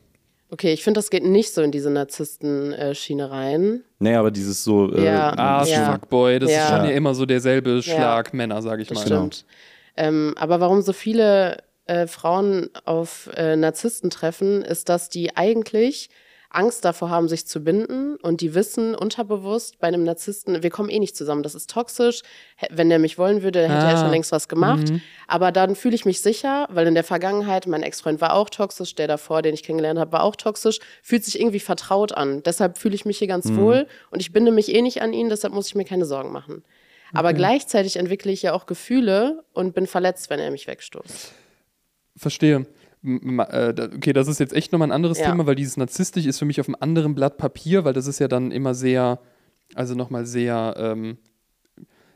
[0.50, 3.84] Okay, ich finde, das geht nicht so in diese Narzissten-Schiene rein.
[4.00, 4.94] Naja, aber dieses so.
[4.94, 5.38] Äh, Ja.
[5.38, 5.92] Arsch, Ja.
[5.92, 6.68] Fuckboy, das ist Ja.
[6.78, 9.06] schon ja immer so derselbe Schlag Männer, sage ich Das mal.
[9.06, 9.46] stimmt.
[9.98, 16.10] Ähm, aber warum so viele äh, Frauen auf äh, Narzissten treffen, ist, dass die eigentlich
[16.50, 20.90] Angst davor haben, sich zu binden und die wissen unterbewusst bei einem Narzissten, wir kommen
[20.90, 22.22] eh nicht zusammen, das ist toxisch.
[22.70, 24.02] Wenn der mich wollen würde, hätte er Ah.
[24.02, 24.92] schon längst was gemacht.
[25.28, 28.96] Aber dann fühle ich mich sicher, weil in der Vergangenheit mein Ex-Freund war auch toxisch,
[28.96, 30.80] der davor, den ich kennengelernt habe, war auch toxisch.
[31.04, 32.42] Fühlt sich irgendwie vertraut an.
[32.44, 35.30] Deshalb fühle ich mich hier ganz wohl und ich binde mich eh nicht an ihn,
[35.30, 36.64] deshalb muss ich mir keine Sorgen machen.
[37.14, 41.32] Aber gleichzeitig entwickle ich ja auch Gefühle und bin verletzt, wenn er mich wegstoßt.
[42.18, 42.66] Verstehe.
[43.04, 45.30] Äh, Okay, das ist jetzt echt nochmal ein anderes Ja.
[45.32, 48.20] Thema, weil dieses narzisstisch ist für mich auf einem anderen Blatt Papier, weil das ist
[48.20, 49.20] ja dann immer sehr,
[49.76, 51.18] also nochmal sehr, ähm,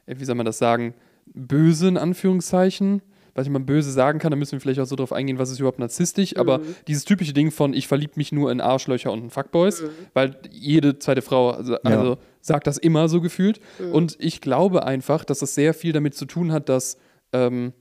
[0.05, 0.93] äh, wie soll man das sagen,
[1.33, 3.01] böse in Anführungszeichen.
[3.33, 5.49] Was ich mal böse sagen kann, da müssen wir vielleicht auch so drauf eingehen, was
[5.49, 6.35] ist überhaupt narzisstisch.
[6.35, 10.35] Aber dieses typische Ding von, ich verliebe mich nur in Arschlöcher und in Fuckboys, weil
[10.51, 13.61] jede zweite Frau also, also sagt das immer so gefühlt.
[13.93, 16.97] Und ich glaube einfach, dass das sehr viel damit zu tun hat, dass
[17.31, 17.71] ähm,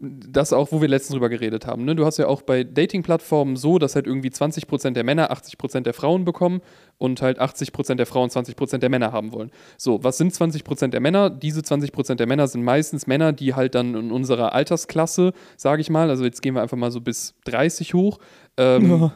[0.00, 1.84] das auch, wo wir letztens drüber geredet haben.
[1.84, 1.94] Ne?
[1.94, 5.92] Du hast ja auch bei Dating-Plattformen so, dass halt irgendwie 20% der Männer 80% der
[5.92, 6.62] Frauen bekommen
[6.96, 9.50] und halt 80% der Frauen 20% der Männer haben wollen.
[9.76, 11.28] So, was sind 20% der Männer?
[11.28, 15.90] Diese 20% der Männer sind meistens Männer, die halt dann in unserer Altersklasse, sage ich
[15.90, 18.18] mal, also jetzt gehen wir einfach mal so bis 30 hoch,
[18.56, 19.10] ähm,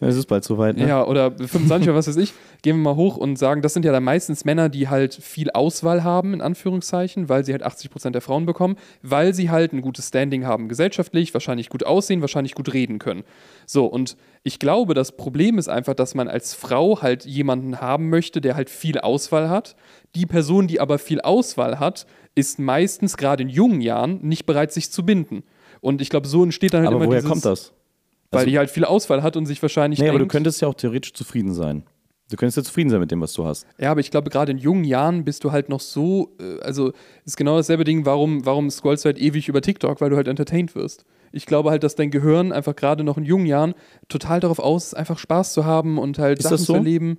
[0.00, 0.86] Es ist bald soweit, ne?
[0.86, 3.84] ja, oder 25 oder was weiß ich, gehen wir mal hoch und sagen, das sind
[3.84, 8.10] ja dann meistens Männer, die halt viel Auswahl haben, in Anführungszeichen, weil sie halt 80%
[8.10, 12.54] der Frauen bekommen, weil sie halt ein gutes Standing haben gesellschaftlich, wahrscheinlich gut aussehen, wahrscheinlich
[12.54, 13.24] gut reden können.
[13.64, 18.10] So, und ich glaube, das Problem ist einfach, dass man als Frau halt jemanden haben
[18.10, 19.76] möchte, der halt viel Auswahl hat.
[20.14, 24.72] Die Person, die aber viel Auswahl hat, ist meistens gerade in jungen Jahren nicht bereit,
[24.72, 25.42] sich zu binden.
[25.80, 27.72] Und ich glaube, so entsteht dann halt Aber immer woher dieses, kommt das?
[28.30, 30.60] Weil Also- die halt viel Auswahl hat und sich wahrscheinlich Nee, denkt, aber du könntest
[30.60, 31.84] ja auch theoretisch zufrieden sein.
[32.28, 33.66] Du könntest ja zufrieden sein mit dem, was du hast.
[33.78, 36.92] Ja, aber ich glaube, gerade in jungen Jahren bist du halt noch so, äh, also
[37.24, 40.26] ist genau dasselbe Ding, warum, warum scrollst du halt ewig über TikTok, weil du halt
[40.26, 41.04] entertained wirst.
[41.30, 43.74] Ich glaube halt, dass dein Gehirn einfach gerade noch in jungen Jahren
[44.08, 46.72] total darauf aus ist, einfach Spaß zu haben und halt Ist Sachen das so?
[46.72, 47.18] zu erleben.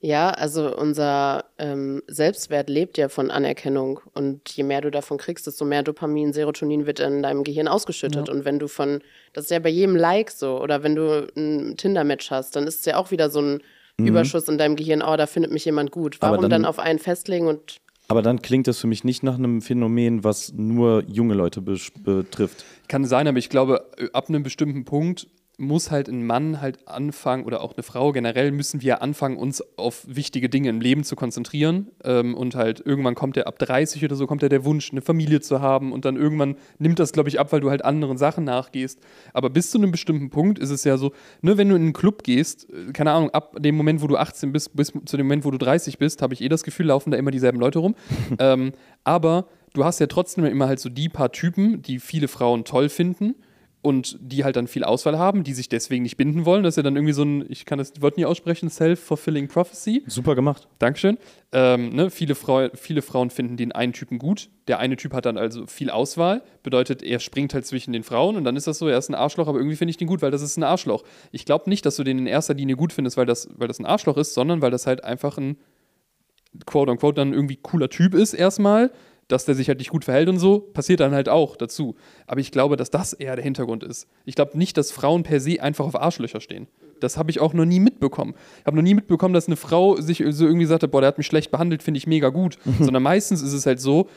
[0.00, 4.00] Ja, also unser ähm, Selbstwert lebt ja von Anerkennung.
[4.12, 8.28] Und je mehr du davon kriegst, desto mehr Dopamin, Serotonin wird in deinem Gehirn ausgeschüttet.
[8.28, 9.00] Und wenn du von,
[9.36, 12.80] das ist ja bei jedem Like so, oder wenn du ein Tinder-Match hast, dann ist
[12.80, 13.60] es ja auch wieder so ein
[13.98, 16.16] Überschuss in deinem Gehirn, oh, da findet mich jemand gut.
[16.20, 17.76] Warum dann, dann- auf einen festlegen und
[18.08, 22.64] Aber dann klingt das für mich nicht nach einem Phänomen, was nur junge Leute betrifft.
[22.88, 25.26] Kann sein, aber ich glaube, äh, ab einem bestimmten Punkt
[25.58, 29.62] muss halt ein Mann halt anfangen oder auch eine Frau generell müssen wir anfangen, uns
[29.78, 31.90] auf wichtige Dinge im Leben zu konzentrieren.
[32.04, 35.00] Ähm, und halt irgendwann kommt der ab 30 oder so, kommt der der Wunsch, eine
[35.00, 38.18] Familie zu haben und dann irgendwann nimmt das, glaube ich, ab, weil du halt anderen
[38.18, 39.00] Sachen nachgehst.
[39.32, 41.92] Aber bis zu einem bestimmten Punkt ist es ja so, ne, wenn du in einen
[41.94, 45.26] Club gehst, äh, keine Ahnung, ab dem Moment, wo du 18 bist, bis zu dem
[45.26, 47.78] Moment, wo du 30 bist, habe ich eh das Gefühl, laufen da immer dieselben Leute
[47.78, 47.94] rum.
[48.38, 48.72] ähm,
[49.04, 52.90] aber du hast ja trotzdem immer halt so die paar Typen, die viele Frauen toll
[52.90, 53.36] finden
[53.86, 56.64] und die halt dann viel Auswahl haben, die sich deswegen nicht binden wollen.
[56.64, 60.02] Das ist ja dann irgendwie so ein, ich kann das Wort nie aussprechen, Self-Fulfilling Prophecy.
[60.08, 60.66] Super gemacht.
[60.80, 61.18] Dankeschön.
[61.52, 64.50] Ähm, ne, viele, Frau, viele Frauen finden den einen Typen gut.
[64.66, 66.42] Der eine Typ hat dann also viel Auswahl.
[66.64, 69.14] Bedeutet, er springt halt zwischen den Frauen und dann ist das so, er ist ein
[69.14, 71.04] Arschloch, aber irgendwie finde ich den gut, weil das ist ein Arschloch.
[71.30, 73.78] Ich glaube nicht, dass du den in erster Linie gut findest, weil das, weil das
[73.78, 75.58] ein Arschloch ist, sondern weil das halt einfach ein
[76.64, 78.90] quote unquote dann irgendwie cooler Typ ist erstmal.
[79.28, 81.96] Dass der sich halt nicht gut verhält und so, passiert dann halt auch dazu.
[82.26, 84.06] Aber ich glaube, dass das eher der Hintergrund ist.
[84.24, 86.68] Ich glaube nicht, dass Frauen per se einfach auf Arschlöcher stehen.
[87.00, 88.34] Das habe ich auch noch nie mitbekommen.
[88.60, 91.18] Ich habe noch nie mitbekommen, dass eine Frau sich so irgendwie sagt, boah, der hat
[91.18, 92.58] mich schlecht behandelt, finde ich mega gut.
[92.80, 94.08] Sondern meistens ist es halt so,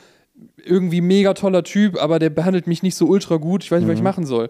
[0.64, 3.89] irgendwie mega toller Typ, aber der behandelt mich nicht so ultra gut, ich weiß nicht,
[3.89, 4.49] was ich machen soll.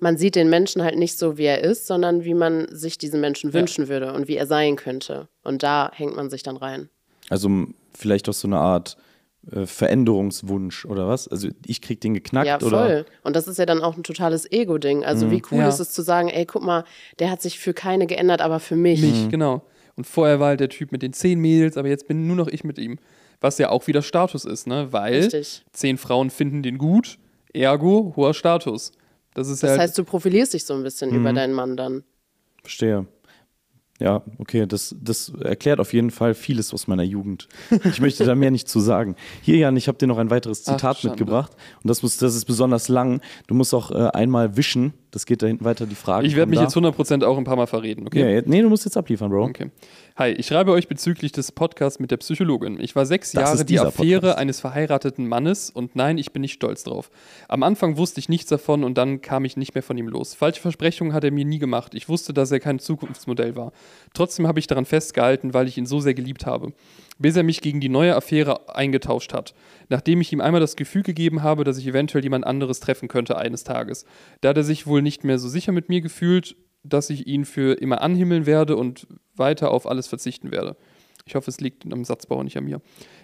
[0.00, 3.20] man sieht den Menschen halt nicht so, wie er ist, sondern wie man sich diesen
[3.20, 5.28] Menschen wünschen würde und wie er sein könnte.
[5.42, 6.88] Und da hängt man sich dann rein.
[7.28, 7.50] Also
[7.92, 8.96] vielleicht auch so eine Art
[9.52, 11.28] äh, Veränderungswunsch oder was?
[11.28, 12.68] Also ich krieg den geknackt Ja, voll.
[12.68, 13.04] oder.
[13.22, 15.04] Und das ist ja dann auch ein totales Ego-Ding.
[15.04, 15.68] Also wie cool Ja.
[15.68, 16.84] ist es zu sagen, ey, guck mal,
[17.18, 19.00] der hat sich für keine geändert, aber für mich.
[19.00, 19.62] Mich, genau.
[19.96, 22.48] Und vorher war halt der Typ mit den zehn Mädels, aber jetzt bin nur noch
[22.48, 22.98] ich mit ihm.
[23.40, 24.88] Was ja auch wieder Status ist, ne?
[24.92, 25.64] Weil Richtig.
[25.72, 27.18] zehn Frauen finden den gut,
[27.52, 28.92] ergo hoher Status.
[29.34, 29.80] Das ist Das halt.
[29.80, 32.04] heißt, du profilierst dich so ein bisschen über deinen Mann dann.
[32.62, 33.06] Verstehe.
[33.98, 37.48] Ja, okay, das, das erklärt auf jeden Fall vieles aus meiner Jugend.
[37.84, 39.16] Ich möchte da mehr nicht zu sagen.
[39.40, 41.12] Hier, Jan, ich habe dir noch ein weiteres Ach, Zitat Schande.
[41.12, 43.20] mitgebracht und das, muss, das ist besonders lang.
[43.46, 46.26] Du musst auch äh, einmal wischen Das geht da hinten weiter, die Frage.
[46.26, 46.64] Ich werde mich da.
[46.64, 48.36] jetzt 100% auch ein paar Mal verreden, okay?
[48.36, 49.44] Ja, nee, du musst jetzt abliefern, Bro.
[49.44, 49.70] Okay.
[50.18, 52.80] Hi, ich schreibe euch bezüglich des Podcasts mit der Psychologin.
[52.80, 54.38] Ich war sechs Das Jahre die Affäre Podcast.
[54.38, 57.10] eines verheirateten Mannes und nein, ich bin nicht stolz drauf.
[57.48, 60.34] Am Anfang wusste ich nichts davon und dann kam ich nicht mehr von ihm los.
[60.34, 61.94] Falsche Versprechungen hat er mir nie gemacht.
[61.94, 63.72] Ich wusste, dass er kein Zukunftsmodell war.
[64.14, 66.72] Trotzdem habe ich daran festgehalten, weil ich ihn so sehr geliebt habe.
[67.18, 69.52] Bis er mich gegen die neue Affäre eingetauscht hat.
[69.90, 73.36] Nachdem ich ihm einmal das Gefühl gegeben habe, dass ich eventuell jemand anderes treffen könnte
[73.36, 74.06] eines Tages.
[74.40, 76.56] Da hat er sich wohl nicht mehr so sicher mit mir gefühlt,
[76.88, 80.76] dass ich ihn für immer anhimmeln werde und weiter auf alles verzichten werde.
[81.28, 82.80] Ich hoffe, es liegt am Satzbau, nicht an mir.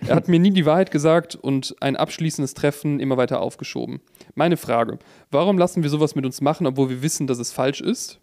[0.07, 4.01] Er hat mir nie die Wahrheit gesagt und ein abschließendes Treffen immer weiter aufgeschoben.
[4.35, 4.99] Meine Frage:
[5.31, 8.19] Warum lassen wir sowas mit uns machen, obwohl wir wissen, dass es falsch ist?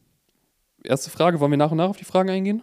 [0.83, 2.61] Erste Frage: Wollen wir nach und nach auf die Fragen eingehen?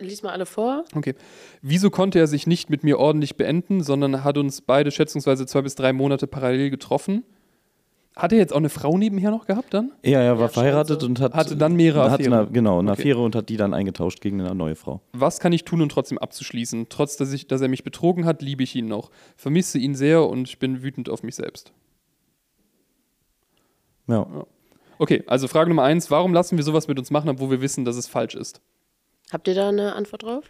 [0.00, 0.84] Lies mal alle vor.
[0.94, 1.14] Okay.
[1.62, 5.62] Wieso konnte er sich nicht mit mir ordentlich beenden, sondern hat uns beide schätzungsweise zwei
[5.62, 7.24] bis drei Monate parallel getroffen?
[8.16, 9.90] Hat er jetzt auch eine Frau nebenher noch gehabt dann?
[10.04, 11.34] Ja, er war Ja, verheiratet scheint und hat.
[11.34, 12.32] Hatte dann mehrere hat Affären.
[12.32, 13.00] Eine, genau, eine Okay.
[13.02, 15.00] Affäre und hat die dann eingetauscht gegen eine neue Frau.
[15.12, 16.86] Was kann ich tun, um trotzdem abzuschließen?
[16.90, 19.10] Trotz, dass, ich, dass er mich betrogen hat, liebe ich ihn noch.
[19.36, 21.72] Vermisse ihn sehr und ich bin wütend auf mich selbst.
[24.06, 24.26] Ja.
[24.98, 27.84] Okay, also Frage Nummer eins: Warum lassen wir sowas mit uns machen, obwohl wir wissen,
[27.84, 28.60] dass es falsch ist?
[29.32, 30.44] Habt ihr da eine Antwort drauf?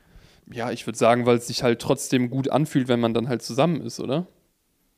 [0.52, 3.40] Ja, ich würde sagen, weil es sich halt trotzdem gut anfühlt, wenn man dann halt
[3.40, 4.26] zusammen ist, oder?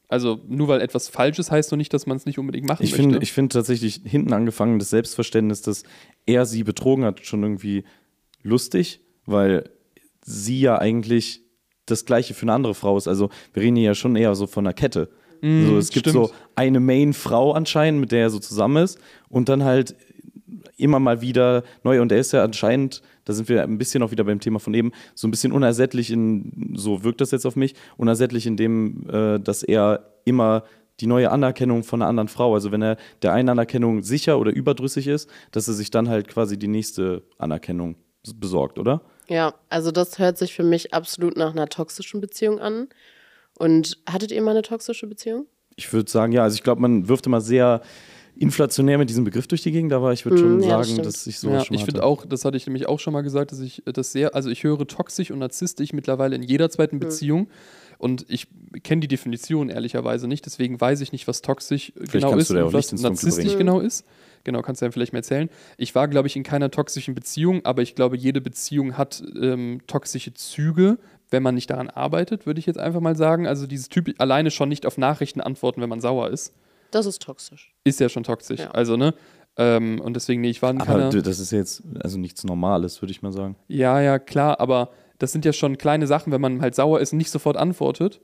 [0.08, 2.82] Also nur weil etwas falsch ist, heißt doch nicht, dass man es nicht unbedingt machen
[2.82, 3.02] Ich möchte.
[3.02, 5.82] finde ich find tatsächlich hinten angefangen das Selbstverständnis, dass
[6.26, 7.84] er sie betrogen hat, schon irgendwie
[8.42, 9.68] lustig, weil
[10.24, 11.42] sie ja eigentlich
[11.86, 13.08] das Gleiche für eine andere Frau ist.
[13.08, 15.08] Also wir reden ja schon eher so von einer Kette.
[15.40, 16.26] Mm, so, es gibt stimmt.
[16.28, 18.98] so eine Main-Frau anscheinend, mit der er so zusammen ist
[19.28, 19.96] und dann halt
[20.76, 24.10] immer mal wieder neu und er ist ja anscheinend, da sind wir ein bisschen auch
[24.10, 27.56] wieder beim Thema von eben, so ein bisschen unersättlich in, so wirkt das jetzt auf
[27.56, 30.64] mich, unersättlich in dem, äh, dass er immer
[31.00, 34.50] die neue Anerkennung von einer anderen Frau, also wenn er der einen Anerkennung sicher oder
[34.50, 37.96] überdrüssig ist, dass er sich dann halt quasi die nächste Anerkennung
[38.36, 39.02] besorgt, oder?
[39.28, 42.88] Ja, also das hört sich für mich absolut nach einer toxischen Beziehung an.
[43.58, 45.46] Und hattet ihr mal eine toxische Beziehung?
[45.76, 47.80] Ich würde sagen, ja, also ich glaube, man wirft immer sehr
[48.38, 50.90] inflationär mit diesem Begriff durch die Gegend, aber ich würde Mm, schon ja, das sagen,
[50.92, 51.06] stimmt.
[51.06, 51.92] dass ich sowas Ja, schon ich hatte.
[51.92, 54.50] finde auch, das hatte ich nämlich auch schon mal gesagt, dass ich das sehr, also
[54.50, 57.48] ich höre toxisch und narzisstisch mittlerweile in jeder zweiten Beziehung.
[57.98, 58.46] Und ich
[58.82, 62.54] kenne die Definition ehrlicherweise nicht, deswegen weiß ich nicht, was toxisch äh, genau ist du
[62.54, 63.58] da und auch was narzisstisch bringen.
[63.58, 64.04] genau ist.
[64.44, 65.48] Genau, kannst du ja vielleicht mal erzählen.
[65.78, 69.80] Ich war, glaube ich, in keiner toxischen Beziehung, aber ich glaube, jede Beziehung hat ähm,
[69.86, 70.98] toxische Züge,
[71.30, 73.46] wenn man nicht daran arbeitet, würde ich jetzt einfach mal sagen.
[73.48, 76.52] Also dieses Typ alleine schon nicht auf Nachrichten antworten, wenn man sauer ist,
[76.96, 77.74] Das ist toxisch.
[77.84, 78.60] ist ja schon toxisch.
[78.60, 78.70] Ja.
[78.70, 79.14] Also, ne?
[79.58, 81.22] Ähm, und deswegen, nee, ich war in aber keiner.
[81.22, 83.56] das ist jetzt also nichts Normales, würde ich mal sagen.
[83.68, 87.12] Ja, ja, klar, aber das sind ja schon kleine Sachen, wenn man halt sauer ist
[87.12, 88.20] und nicht sofort antwortet.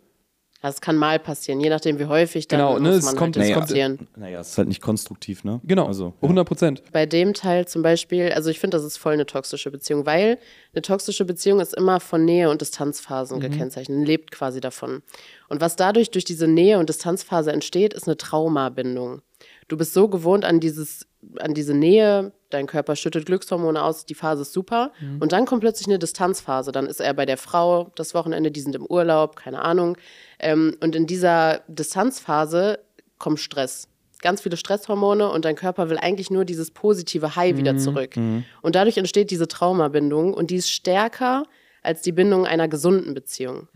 [0.63, 3.37] Das kann mal passieren, je nachdem, wie häufig dann Genau, ne, muss es man kommt-
[3.37, 4.09] halt es kommt- diskutieren.
[4.17, 5.61] Naja, es ist halt nicht konstruktiv, ne?
[5.65, 6.29] Genau, Also, ja.
[6.29, 6.83] 100 Prozent.
[6.93, 10.39] Bei dem Teil zum Beispiel, also ich finde, das ist voll eine toxische Beziehung, weil
[10.73, 15.03] eine toxische Beziehung ist immer von Nähe- und Distanzphasen gekennzeichnet, lebt quasi davon.
[15.49, 19.21] Und was dadurch durch diese Nähe- und Distanzphase entsteht, ist eine Traumabindung.
[19.67, 21.07] Du bist so gewohnt an dieses,
[21.39, 24.93] an diese Nähe, dein Körper schüttet Glückshormone aus, die Phase ist super.
[25.21, 26.73] Und dann kommt plötzlich eine Distanzphase.
[26.73, 29.97] Dann ist er bei der Frau das Wochenende, die sind im Urlaub, keine Ahnung.
[30.39, 32.81] Ähm, und in dieser Distanzphase
[33.19, 33.89] kommt Stress.
[34.21, 38.15] Ganz viele Stresshormone und dein Körper will eigentlich nur dieses positive High wieder zurück.
[38.63, 41.45] Und dadurch entsteht diese Traumabindung und die ist stärker
[41.83, 43.67] als die Bindung einer gesunden Beziehung.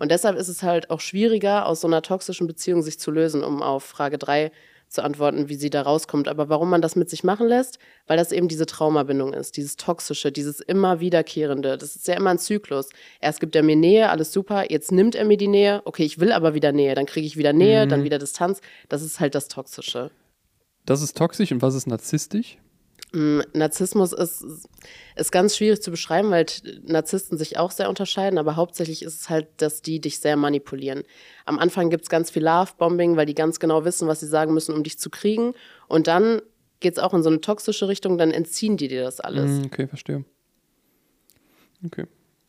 [0.00, 3.44] Und deshalb ist es halt auch schwieriger, aus so einer toxischen Beziehung sich zu lösen,
[3.44, 4.50] um auf Frage 3
[4.92, 6.28] zu antworten, wie sie da rauskommt.
[6.28, 7.78] Aber warum man das mit sich machen lässt?
[8.06, 11.78] Weil das eben diese Traumabindung ist, dieses Toxische, dieses immer wiederkehrende.
[11.78, 12.90] Das ist ja immer ein Zyklus.
[13.20, 16.20] Erst gibt er mir Nähe, alles super, jetzt nimmt er mir die Nähe, okay, ich
[16.20, 18.60] will aber wieder Nähe, dann kriege ich wieder Nähe, dann wieder Distanz.
[18.88, 20.10] Das ist halt das Toxische.
[20.84, 22.58] Das ist toxisch und was ist narzisstisch?
[23.12, 24.44] Mm, Narzissmus ist,
[25.16, 26.46] ist ganz schwierig zu beschreiben, weil
[26.84, 31.02] Narzissten sich auch sehr unterscheiden, aber hauptsächlich ist es halt, dass die dich sehr manipulieren.
[31.44, 34.54] Am Anfang gibt es ganz viel Love-Bombing, weil die ganz genau wissen, was sie sagen
[34.54, 35.54] müssen, um dich zu kriegen.
[35.88, 36.40] Und dann
[36.80, 39.50] geht es auch in so eine toxische Richtung, dann entziehen die dir das alles.
[39.50, 40.24] Hm, okay, verstehe.
[41.84, 42.06] Okay.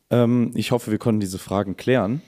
[0.09, 2.21] Ähm, ich hoffe, wir konnten diese Fragen klären.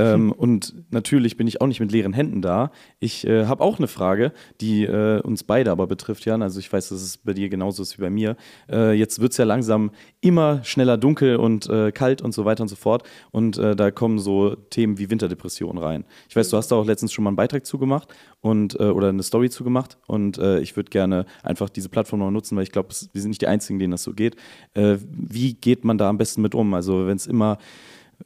[0.00, 2.70] Ähm, und natürlich bin ich auch nicht mit leeren Händen da.
[2.98, 6.42] Ich äh, habe auch eine Frage, die äh, uns beide aber betrifft, Jan.
[6.42, 8.36] Also ich weiß, dass es bei dir genauso ist wie bei mir.
[8.70, 9.90] Äh, jetzt wird es ja langsam
[10.20, 13.02] immer schneller dunkel und äh, kalt und so weiter und so fort.
[13.30, 16.04] Und äh, da kommen so Themen wie Winterdepression rein.
[16.28, 18.08] Ich weiß, du hast da auch letztens schon mal einen Beitrag zugemacht
[18.40, 19.98] und äh, oder eine Story zugemacht.
[20.06, 23.42] Und ich würde gerne einfach diese Plattform noch nutzen, weil ich glaube, wir sind nicht
[23.42, 24.36] die Einzigen, denen das so geht.
[24.74, 26.74] Wie geht man da am besten mit um?
[26.74, 27.58] Also wenn es immer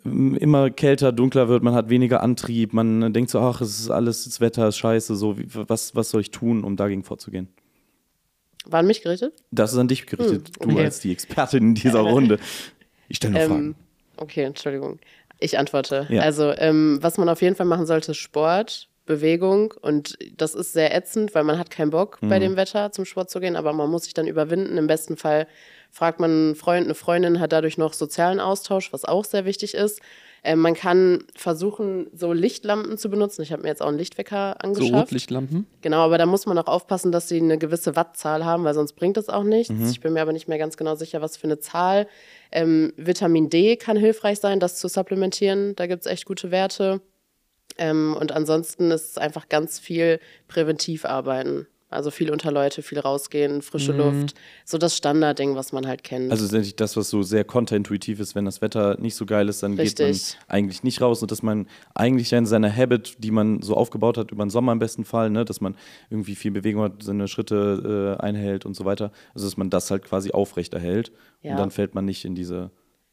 [0.04, 4.24] immer kälter, dunkler wird, man hat weniger Antrieb, man denkt so, ach, es ist alles,
[4.24, 7.48] das Wetter ist scheiße, so, wie, was, was soll ich tun, um dagegen vorzugehen?
[8.66, 9.34] War an mich gerichtet?
[9.50, 10.84] Das ist an dich gerichtet, Hm, du okay.
[10.84, 12.38] als die Expertin in dieser Runde.
[13.08, 13.74] Ich stelle nur Ähm, Fragen.
[14.16, 14.98] okay, Entschuldigung.
[15.40, 16.06] Ich antworte.
[16.10, 16.22] Ja.
[16.22, 19.74] Also, ähm, was man auf jeden Fall machen sollte, ist Sport, Bewegung.
[19.82, 22.42] Und das ist sehr ätzend, weil man hat keinen Bock, bei Mhm.
[22.42, 24.78] dem Wetter zum Sport zu gehen, aber man muss sich dann überwinden.
[24.78, 25.46] Im besten Fall
[25.94, 29.74] fragt man einen Freund, eine Freundin, hat dadurch noch sozialen Austausch, was auch sehr wichtig
[29.74, 30.00] ist.
[30.42, 33.42] Ähm, man kann versuchen, so Lichtlampen zu benutzen.
[33.42, 34.92] Ich habe mir jetzt auch einen Lichtwecker So angeschafft.
[34.92, 35.66] Rotlichtlampen.
[35.82, 38.94] Genau, aber da muss man auch aufpassen, dass sie eine gewisse Wattzahl haben, weil sonst
[38.94, 39.72] bringt es auch nichts.
[39.72, 39.88] Mhm.
[39.88, 42.08] Ich bin mir aber nicht mehr ganz genau sicher, was für eine Zahl.
[42.50, 45.76] Ähm, Vitamin D kann hilfreich sein, das zu supplementieren.
[45.76, 47.00] Da gibt es echt gute Werte.
[47.78, 50.18] Ähm, und ansonsten ist es einfach ganz viel
[50.48, 51.68] präventiv arbeiten.
[51.94, 54.34] Also viel unter Leute, viel rausgehen, frische Luft.
[54.64, 56.26] So das Standardding, was man halt kennt.
[56.26, 56.30] Mhm.
[56.30, 59.62] Also letztendlich das, was so sehr kontraintuitiv ist, wenn das Wetter nicht so geil ist,
[59.62, 60.36] dann geht Richtig.
[60.48, 64.18] man eigentlich nicht raus und dass man eigentlich in seiner Habit, die man so aufgebaut
[64.18, 65.76] hat über den Sommer im besten Fall, ne, dass man
[66.10, 69.90] irgendwie viel Bewegung hat, seine Schritte äh, einhält und so weiter, also dass man das
[69.90, 71.52] halt quasi aufrechterhält Ja.
[71.52, 72.70] und dann fällt man nicht in diese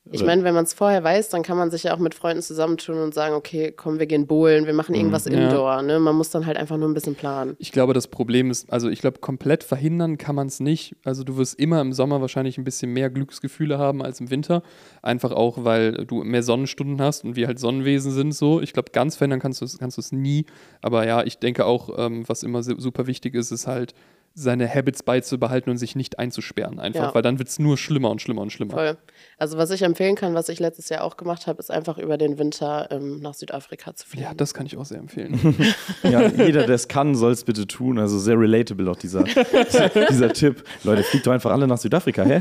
[0.10, 2.42] Ich meine, wenn man es vorher weiß, dann kann man sich ja auch mit Freunden
[2.42, 5.32] zusammentun und sagen, okay, komm, wir gehen bowlen, wir machen irgendwas Ja.
[5.34, 5.84] indoor.
[5.84, 6.00] Ne?
[6.00, 7.56] Man muss dann halt einfach nur ein bisschen planen.
[7.60, 10.96] Ich glaube, das Problem ist, also ich glaube, komplett verhindern kann man es nicht.
[11.06, 14.64] Also du wirst immer im Sommer wahrscheinlich ein bisschen mehr Glücksgefühle haben als im Winter.
[15.04, 18.60] Einfach auch, weil du mehr Sonnenstunden hast und wir halt Sonnenwesen sind so.
[18.60, 20.46] Ich glaube, ganz verhindern kannst du es kannst du's nie.
[20.82, 23.94] Aber ja, ich denke auch, ähm, was immer su- super wichtig ist, ist halt
[24.34, 27.14] seine Habits beizubehalten und sich nicht einzusperren einfach, Ja.
[27.16, 28.74] weil dann wird es nur schlimmer und schlimmer und schlimmer.
[28.74, 28.98] Voll.
[29.38, 32.18] Also was ich empfehlen kann, was ich letztes Jahr auch gemacht habe, ist einfach über
[32.18, 34.24] den Winter ähm, nach Südafrika zu fliegen.
[34.26, 35.40] Ja, das kann ich auch sehr empfehlen.
[36.04, 38.00] Ja, jeder, der es kann, soll es bitte tun.
[38.00, 39.24] Also sehr relatable auch dieser,
[40.10, 40.64] dieser Tipp.
[40.84, 42.40] Leute, fliegt doch einfach alle nach Südafrika, hä?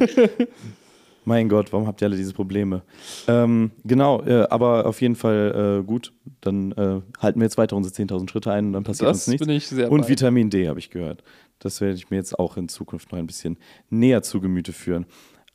[1.24, 2.80] Mein Gott, warum habt ihr alle diese Probleme?
[3.28, 6.12] Ähm, genau, äh, aber auf jeden Fall äh, gut.
[6.40, 9.26] Dann äh, halten wir jetzt weiter unsere 10.000 Schritte ein und dann passiert Das uns
[9.28, 9.46] nichts.
[9.46, 10.08] bin ich sehr Und bei.
[10.08, 11.22] Vitamin D habe ich gehört.
[11.60, 13.58] Das werde ich mir jetzt auch in Zukunft noch ein bisschen
[13.88, 15.06] näher zu Gemüte führen.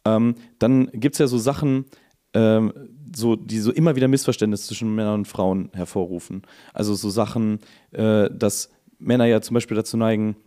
[0.06, 1.86] Ähm, dann gibt es ja so Sachen,
[2.34, 2.74] ähm,
[3.14, 6.44] so, die so immer wieder Missverständnisse zwischen Männern und Frauen hervorrufen.
[6.74, 7.60] Also so Sachen,
[7.92, 10.38] äh, dass Männer ja zum Beispiel dazu neigen,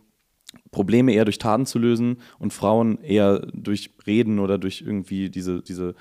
[0.71, 5.61] Probleme eher durch Taten zu lösen und Frauen eher durch Reden oder durch irgendwie diese,
[5.61, 5.93] diese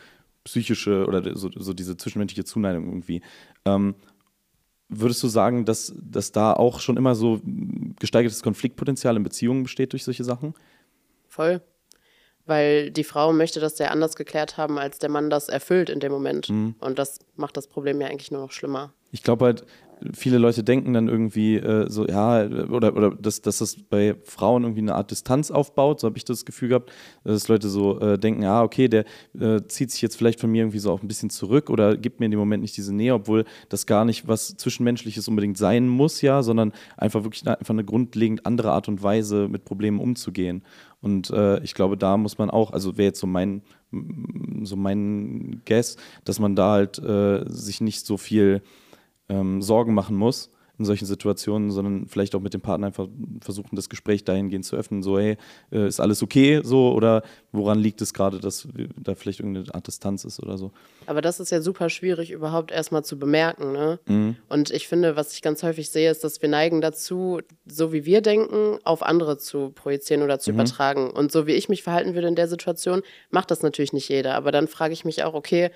[0.44, 3.22] psychische oder so, so diese zwischenmenschliche Zuneigung irgendwie.
[3.64, 3.94] Ähm,
[4.89, 7.41] würdest du sagen, dass, dass da auch schon immer so
[7.99, 10.55] gesteigertes Konfliktpotenzial in Beziehungen besteht durch solche Sachen?
[11.28, 11.61] Voll.
[12.47, 16.01] Weil die Frau möchte das sehr anders geklärt haben, als der Mann das erfüllt in
[16.01, 16.49] dem Moment.
[16.49, 16.74] Mhm.
[16.80, 18.95] Und das macht das Problem ja eigentlich nur noch schlimmer.
[19.12, 19.66] Ich glaube halt,
[20.12, 24.62] viele Leute denken dann irgendwie äh, so, ja, oder, oder dass, dass das bei Frauen
[24.62, 26.92] irgendwie eine Art Distanz aufbaut, so habe ich das Gefühl gehabt,
[27.24, 29.05] dass Leute so äh, denken, ja, okay, der
[29.38, 32.20] äh, zieht sich jetzt vielleicht von mir irgendwie so auch ein bisschen zurück oder gibt
[32.20, 35.88] mir in dem Moment nicht diese Nähe, obwohl das gar nicht was Zwischenmenschliches unbedingt sein
[35.88, 40.01] muss, ja, sondern einfach wirklich eine, einfach eine grundlegend andere Art und Weise, mit Problemen
[40.01, 40.62] umzugehen.
[41.01, 43.62] Und äh, ich glaube, da muss man auch, also wäre jetzt so mein,
[44.62, 48.62] so mein Guess, dass man da halt äh, sich nicht so viel
[49.29, 53.09] ähm, Sorgen machen muss in solchen Situationen, sondern vielleicht auch mit dem Partner einfach
[53.41, 55.37] versuchen, das Gespräch dahingehend zu öffnen, so, hey,
[55.72, 59.89] äh, ist alles okay so oder woran liegt es gerade, dass da vielleicht irgendeine Art
[59.89, 60.70] Distanz ist oder so.
[61.07, 63.72] Aber das ist ja super schwierig überhaupt erstmal zu bemerken.
[63.72, 63.99] Ne?
[64.07, 64.37] Mhm.
[64.49, 68.05] Und ich finde, was ich ganz häufig sehe, ist, dass wir neigen dazu, so wie
[68.05, 70.41] wir denken, auf andere zu projizieren oder Mhm.
[70.41, 71.11] zu übertragen.
[71.11, 74.37] Und so wie ich mich verhalten würde in der Situation, macht das natürlich nicht jeder.
[74.37, 75.70] Aber dann frage ich mich auch, okay,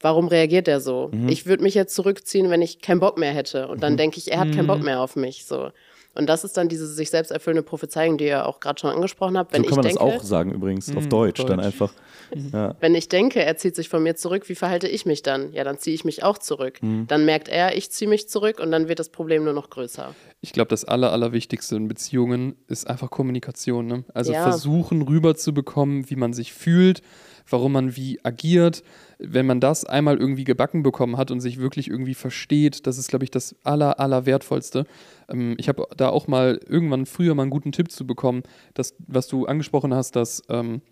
[0.00, 1.10] warum reagiert er so?
[1.12, 1.28] Mhm.
[1.28, 3.68] Ich würde mich jetzt zurückziehen, wenn ich keinen Bock mehr hätte.
[3.68, 5.44] Und dann denke ich, er hat keinen Bock mehr auf mich.
[5.44, 5.70] So.
[6.14, 9.38] Und das ist dann diese sich selbst erfüllende Prophezeiung, die ihr auch gerade schon angesprochen
[9.38, 9.52] habt.
[9.52, 11.66] Wenn so kann man ich denke, das auch sagen übrigens, auf Mhm, Deutsch, dann Deutsch.
[11.66, 11.92] einfach.
[12.52, 12.74] Ja.
[12.80, 15.52] wenn ich denke, er zieht sich von mir zurück, wie verhalte ich mich dann?
[15.52, 16.82] Ja, dann ziehe ich mich auch zurück.
[16.82, 17.06] Mhm.
[17.06, 20.14] Dann merkt er, ich ziehe mich zurück und dann wird das Problem nur noch größer.
[20.42, 23.86] Ich glaube, das Aller, Allerwichtigste in Beziehungen ist einfach Kommunikation.
[23.86, 24.04] Ne?
[24.12, 24.42] Also Ja.
[24.42, 27.00] versuchen rüberzubekommen, wie man sich fühlt,
[27.50, 28.82] warum man wie agiert.
[29.18, 33.08] Wenn man das einmal irgendwie gebacken bekommen hat und sich wirklich irgendwie versteht, das ist,
[33.08, 34.84] glaube ich, das Aller, Allerwertvollste.
[35.28, 38.42] Ähm, ich habe da auch mal irgendwann früher mal einen guten Tipp zu bekommen,
[38.74, 40.82] dass, was du angesprochen hast, dass ähm,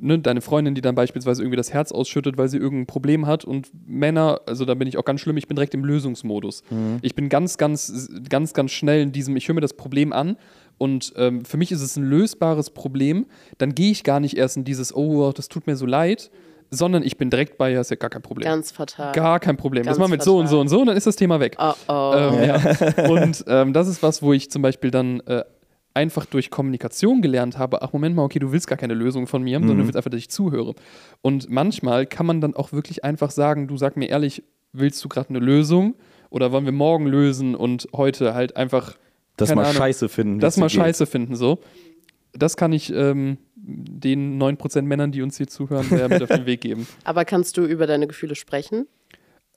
[0.00, 3.44] ne, deine Freundin, die dann beispielsweise irgendwie das Herz ausschüttet, weil sie irgendein Problem hat
[3.44, 6.62] und Männer, also da bin ich auch ganz schlimm, ich bin direkt im Lösungsmodus.
[7.02, 10.36] Ich bin ganz, ganz, ganz, ganz schnell in diesem, ich höre mir das Problem an
[10.80, 13.26] und ähm, für mich ist es ein lösbares Problem,
[13.58, 16.30] dann gehe ich gar nicht erst in dieses, oh, das tut mir so leid,
[16.70, 18.46] sondern ich bin direkt bei, ja, ist ja gar kein Problem.
[18.46, 19.12] Ganz fatal.
[19.12, 19.84] Gar kein Problem.
[19.84, 21.38] Ganz das machen wir jetzt so und so und so und dann ist das Thema
[21.38, 21.58] weg.
[21.58, 22.14] Oh oh.
[22.16, 23.08] Ähm, ja.
[23.10, 25.44] Und ähm, das ist was, wo ich zum Beispiel dann äh,
[25.92, 29.42] einfach durch Kommunikation gelernt habe, ach Moment mal, okay, du willst gar keine Lösung von
[29.42, 30.74] mir, sondern du willst einfach, dass ich zuhöre.
[31.20, 35.10] Und manchmal kann man dann auch wirklich einfach sagen, du sag mir ehrlich, willst du
[35.10, 35.94] gerade eine Lösung
[36.30, 38.96] oder wollen wir morgen lösen und heute halt einfach
[39.40, 40.38] Das mal Ahnung, scheiße finden.
[40.38, 40.76] das mal geht.
[40.76, 41.60] scheiße finden so.
[42.32, 46.46] Das kann ich ähm, den 9% Männern, die uns hier zuhören, sehr mit auf den
[46.46, 46.86] Weg geben.
[47.04, 48.86] Aber kannst du über deine Gefühle sprechen?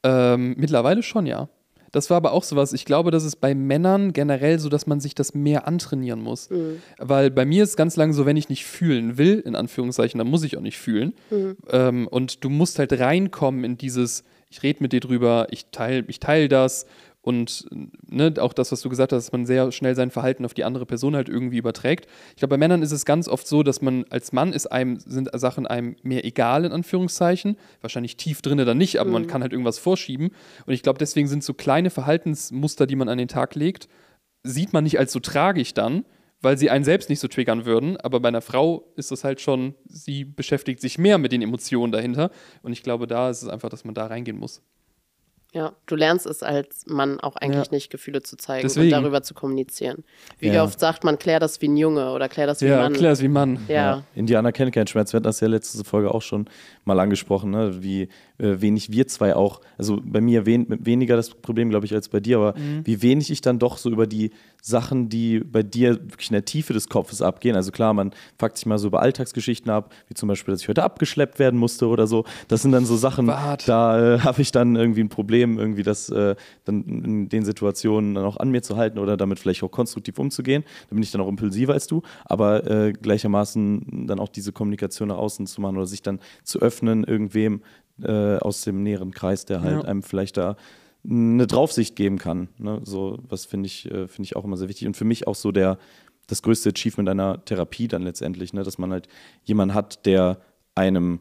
[0.04, 1.50] Ähm, mittlerweile schon, ja.
[1.94, 2.74] Das war aber auch sowas.
[2.74, 6.50] Ich glaube, das ist bei Männern generell so, dass man sich das mehr antrainieren muss.
[6.50, 6.82] Mhm.
[6.98, 10.28] Weil bei mir ist ganz lange so, wenn ich nicht fühlen will, in Anführungszeichen, dann
[10.28, 11.14] muss ich auch nicht fühlen.
[11.30, 11.56] Mhm.
[11.70, 16.04] Ähm, und du musst halt reinkommen in dieses, ich rede mit dir drüber, ich teile
[16.08, 16.88] ich teil das
[17.24, 17.66] und
[18.06, 20.66] ne, auch das, was du gesagt hast, dass man sehr schnell sein Verhalten auf die
[20.66, 22.06] andere Person halt irgendwie überträgt.
[22.32, 25.00] Ich glaube, bei Männern ist es ganz oft so, dass man als Mann ist einem,
[25.00, 27.56] sind Sachen einem mehr egal, in Anführungszeichen.
[27.80, 30.32] Wahrscheinlich tief drinne dann nicht, aber man kann halt irgendwas vorschieben.
[30.66, 33.88] Und ich glaube, deswegen sind so kleine Verhaltensmuster, die man an den Tag legt,
[34.44, 36.04] sieht man nicht als so tragisch dann,
[36.42, 37.96] weil sie einen selbst nicht so triggern würden.
[37.96, 41.94] Aber bei einer Frau ist das halt schon, sie beschäftigt sich mehr mit den Emotionen
[41.94, 42.32] dahinter.
[42.64, 44.62] Und ich glaube, da ist es einfach, dass man da reingehen muss.
[45.54, 47.72] Ja, du lernst es als Mann auch eigentlich Ja.
[47.72, 48.88] nicht, Gefühle zu zeigen Deswegen.
[48.96, 50.04] und darüber zu kommunizieren.
[50.40, 50.64] Wie Ja.
[50.64, 52.94] oft sagt man, klär das wie ein Junge oder klär das wie Ja, ein Mann.
[52.94, 53.60] klar, ist wie Mann.
[53.68, 54.04] Ja.
[54.16, 55.14] Indianer kennen keinen Schmerz.
[55.14, 56.50] Wir hatten das ja letzte Folge auch schon
[56.86, 57.84] mal angesprochen, ne?
[57.84, 61.94] wie äh, wenig wir zwei auch, also bei mir wen, weniger das Problem, glaube ich,
[61.94, 65.62] als bei dir, aber wie wenig ich dann doch so über die Sachen, die bei
[65.62, 67.56] dir wirklich in der Tiefe des Kopfes abgehen.
[67.56, 70.68] Also klar, man fuckt sich mal so über Alltagsgeschichten ab, wie zum Beispiel, dass ich
[70.70, 72.24] heute abgeschleppt werden musste oder so.
[72.48, 73.68] Das sind dann so Sachen, Wart.
[73.68, 76.36] da äh, habe ich dann irgendwie ein Problem, irgendwie das äh,
[76.66, 80.18] dann in den Situationen dann auch an mir zu halten oder damit vielleicht auch konstruktiv
[80.20, 80.64] umzugehen.
[80.90, 85.10] Da bin ich dann auch impulsiver als du, aber äh, gleichermaßen dann auch diese Kommunikation
[85.10, 87.62] nach außen zu machen oder sich dann zu öffnen irgendwem
[88.02, 89.88] äh, aus dem näheren Kreis, der halt Ja.
[89.88, 90.56] einem vielleicht da
[91.08, 92.48] eine Draufsicht geben kann.
[92.58, 92.80] Ne?
[92.86, 94.88] So, was finde ich, äh, finde ich auch immer sehr wichtig.
[94.88, 95.78] Und für mich auch so der,
[96.28, 98.64] das größte Achievement einer Therapie dann letztendlich, ne?
[98.64, 99.08] dass man halt
[99.44, 100.40] jemanden hat, der
[100.76, 101.20] einem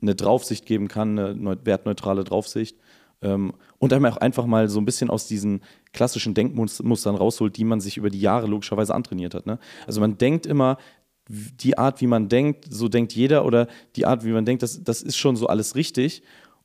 [0.00, 2.76] eine Draufsicht geben kann, eine neu- wertneutrale Draufsicht.
[3.22, 5.62] Ähm, und einem auch einfach mal so ein bisschen aus diesen
[5.92, 9.46] klassischen Denkmustern rausholt, die man sich über die Jahre logischerweise antrainiert hat.
[9.46, 9.58] Ne?
[9.86, 10.78] Also man denkt immer,
[11.28, 14.84] die Art, wie man denkt, so denkt jeder, oder die Art, wie man denkt, das,
[14.84, 16.22] das ist schon so alles richtig.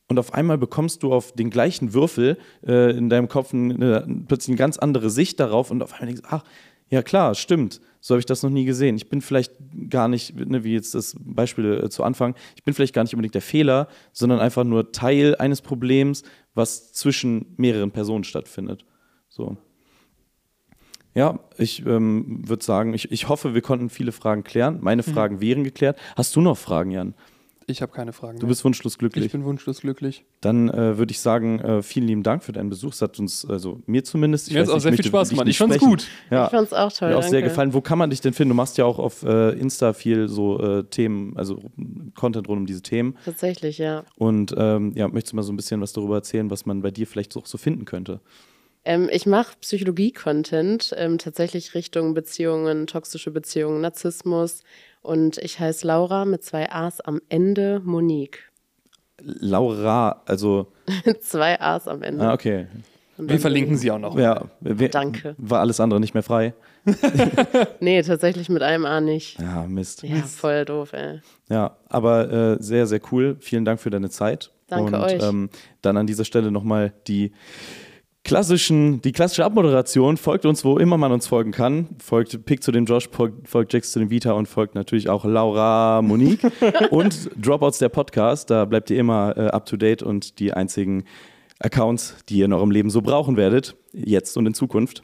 [0.07, 2.37] Und auf einmal bekommst du auf den gleichen Würfel
[2.67, 6.23] äh, in deinem Kopf eine, plötzlich eine ganz andere Sicht darauf und auf einmal denkst
[6.23, 6.43] du, ach,
[6.91, 7.81] ja klar, stimmt.
[8.01, 8.95] So habe ich das noch nie gesehen.
[8.97, 9.53] Ich bin vielleicht
[9.89, 13.13] gar nicht, ne, wie jetzt das Beispiel äh, zu Anfang, ich bin vielleicht gar nicht
[13.13, 16.23] unbedingt der Fehler, sondern einfach nur Teil eines Problems,
[16.53, 18.85] was zwischen mehreren Personen stattfindet.
[19.29, 19.57] So.
[21.13, 24.79] Ja, ich ähm, würde sagen, ich, ich hoffe, wir konnten viele Fragen klären.
[24.81, 25.97] Meine Fragen wären geklärt.
[26.15, 27.13] Hast du noch Fragen, Jan?
[27.67, 28.49] Ich habe keine Fragen Du mehr.
[28.49, 29.25] bist wunschlos glücklich.
[29.25, 30.25] ich bin wunschlos glücklich.
[30.41, 32.91] Dann äh, würde ich sagen, äh, vielen lieben Dank für deinen Besuch.
[32.93, 35.47] Es hat uns, also mir zumindest, ich Mir weiß auch nicht, sehr viel Spaß gemacht.
[35.47, 35.89] Ich fand's sprechen.
[35.89, 36.07] gut.
[36.31, 37.09] Ja, Ich fand's auch toll.
[37.09, 37.73] mir auch sehr gefallen.
[37.73, 38.49] Wo kann man dich denn finden?
[38.49, 41.59] Du machst ja auch auf äh, Insta viel so äh, Themen, also
[42.15, 43.15] Content rund um diese Themen.
[43.23, 44.03] Tatsächlich, ja.
[44.17, 46.91] Und ähm, ja, möchtest du mal so ein bisschen was darüber erzählen, was man bei
[46.91, 48.19] dir vielleicht so, so finden könnte?
[48.83, 54.63] Ähm, ich mache Psychologie-Content, ähm, tatsächlich Richtung Beziehungen, toxische Beziehungen, Narzissmus.
[55.01, 58.51] Und ich heiße Laura mit zwei A's am Ende, Monique.
[59.19, 60.71] Laura, also,
[61.21, 62.23] zwei A's am Ende.
[62.27, 62.67] ah, okay.
[63.17, 64.17] Wir verlinken sie auch noch.
[64.17, 65.35] Ja, wer, Danke.
[65.37, 66.53] War alles andere nicht mehr frei?
[67.79, 69.39] Nee, tatsächlich mit einem A nicht.
[69.39, 70.03] Ja, Mist.
[70.03, 71.19] Ja, voll doof, ey.
[71.49, 73.37] Ja, aber äh, sehr, sehr cool.
[73.39, 74.51] Vielen Dank für deine Zeit.
[74.67, 75.21] Danke Und euch.
[75.21, 75.49] Ähm,
[75.81, 77.31] dann an dieser Stelle nochmal die
[78.23, 80.17] klassischen, die klassische Abmoderation.
[80.17, 81.89] Folgt uns, wo immer man uns folgen kann.
[82.01, 86.01] Folgt Pick zu dem Josh, folgt, Jax zu dem Vita und folgt natürlich auch Laura
[86.01, 86.51] Monique
[86.91, 88.49] und Dropouts der Podcast.
[88.49, 91.05] Da bleibt ihr immer äh, up to date und die einzigen
[91.59, 95.03] Accounts, die ihr in eurem Leben so brauchen werdet, jetzt und in Zukunft.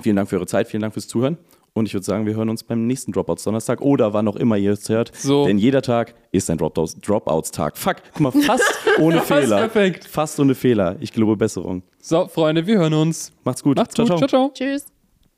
[0.00, 1.38] Vielen Dank für eure Zeit, vielen Dank fürs Zuhören.
[1.74, 4.56] Und ich würde sagen, wir hören uns beim nächsten Dropouts Donnerstag oder wann auch immer
[4.56, 5.12] ihr es hört.
[5.16, 5.46] So.
[5.46, 7.76] Denn jeder Tag ist ein Dropouts- Dropouts-Tag.
[7.76, 8.64] Fuck, guck mal, fast
[8.98, 9.58] ohne Fehler.
[9.58, 10.04] perfekt.
[10.04, 10.96] Fast ohne Fehler.
[11.00, 11.82] Ich glaube Besserung.
[12.00, 13.32] So, Freunde, wir hören uns.
[13.44, 13.76] Macht's gut.
[13.76, 14.06] Macht's gut.
[14.08, 14.26] ciao.
[14.26, 14.50] ciao.
[14.52, 14.86] Tschüss.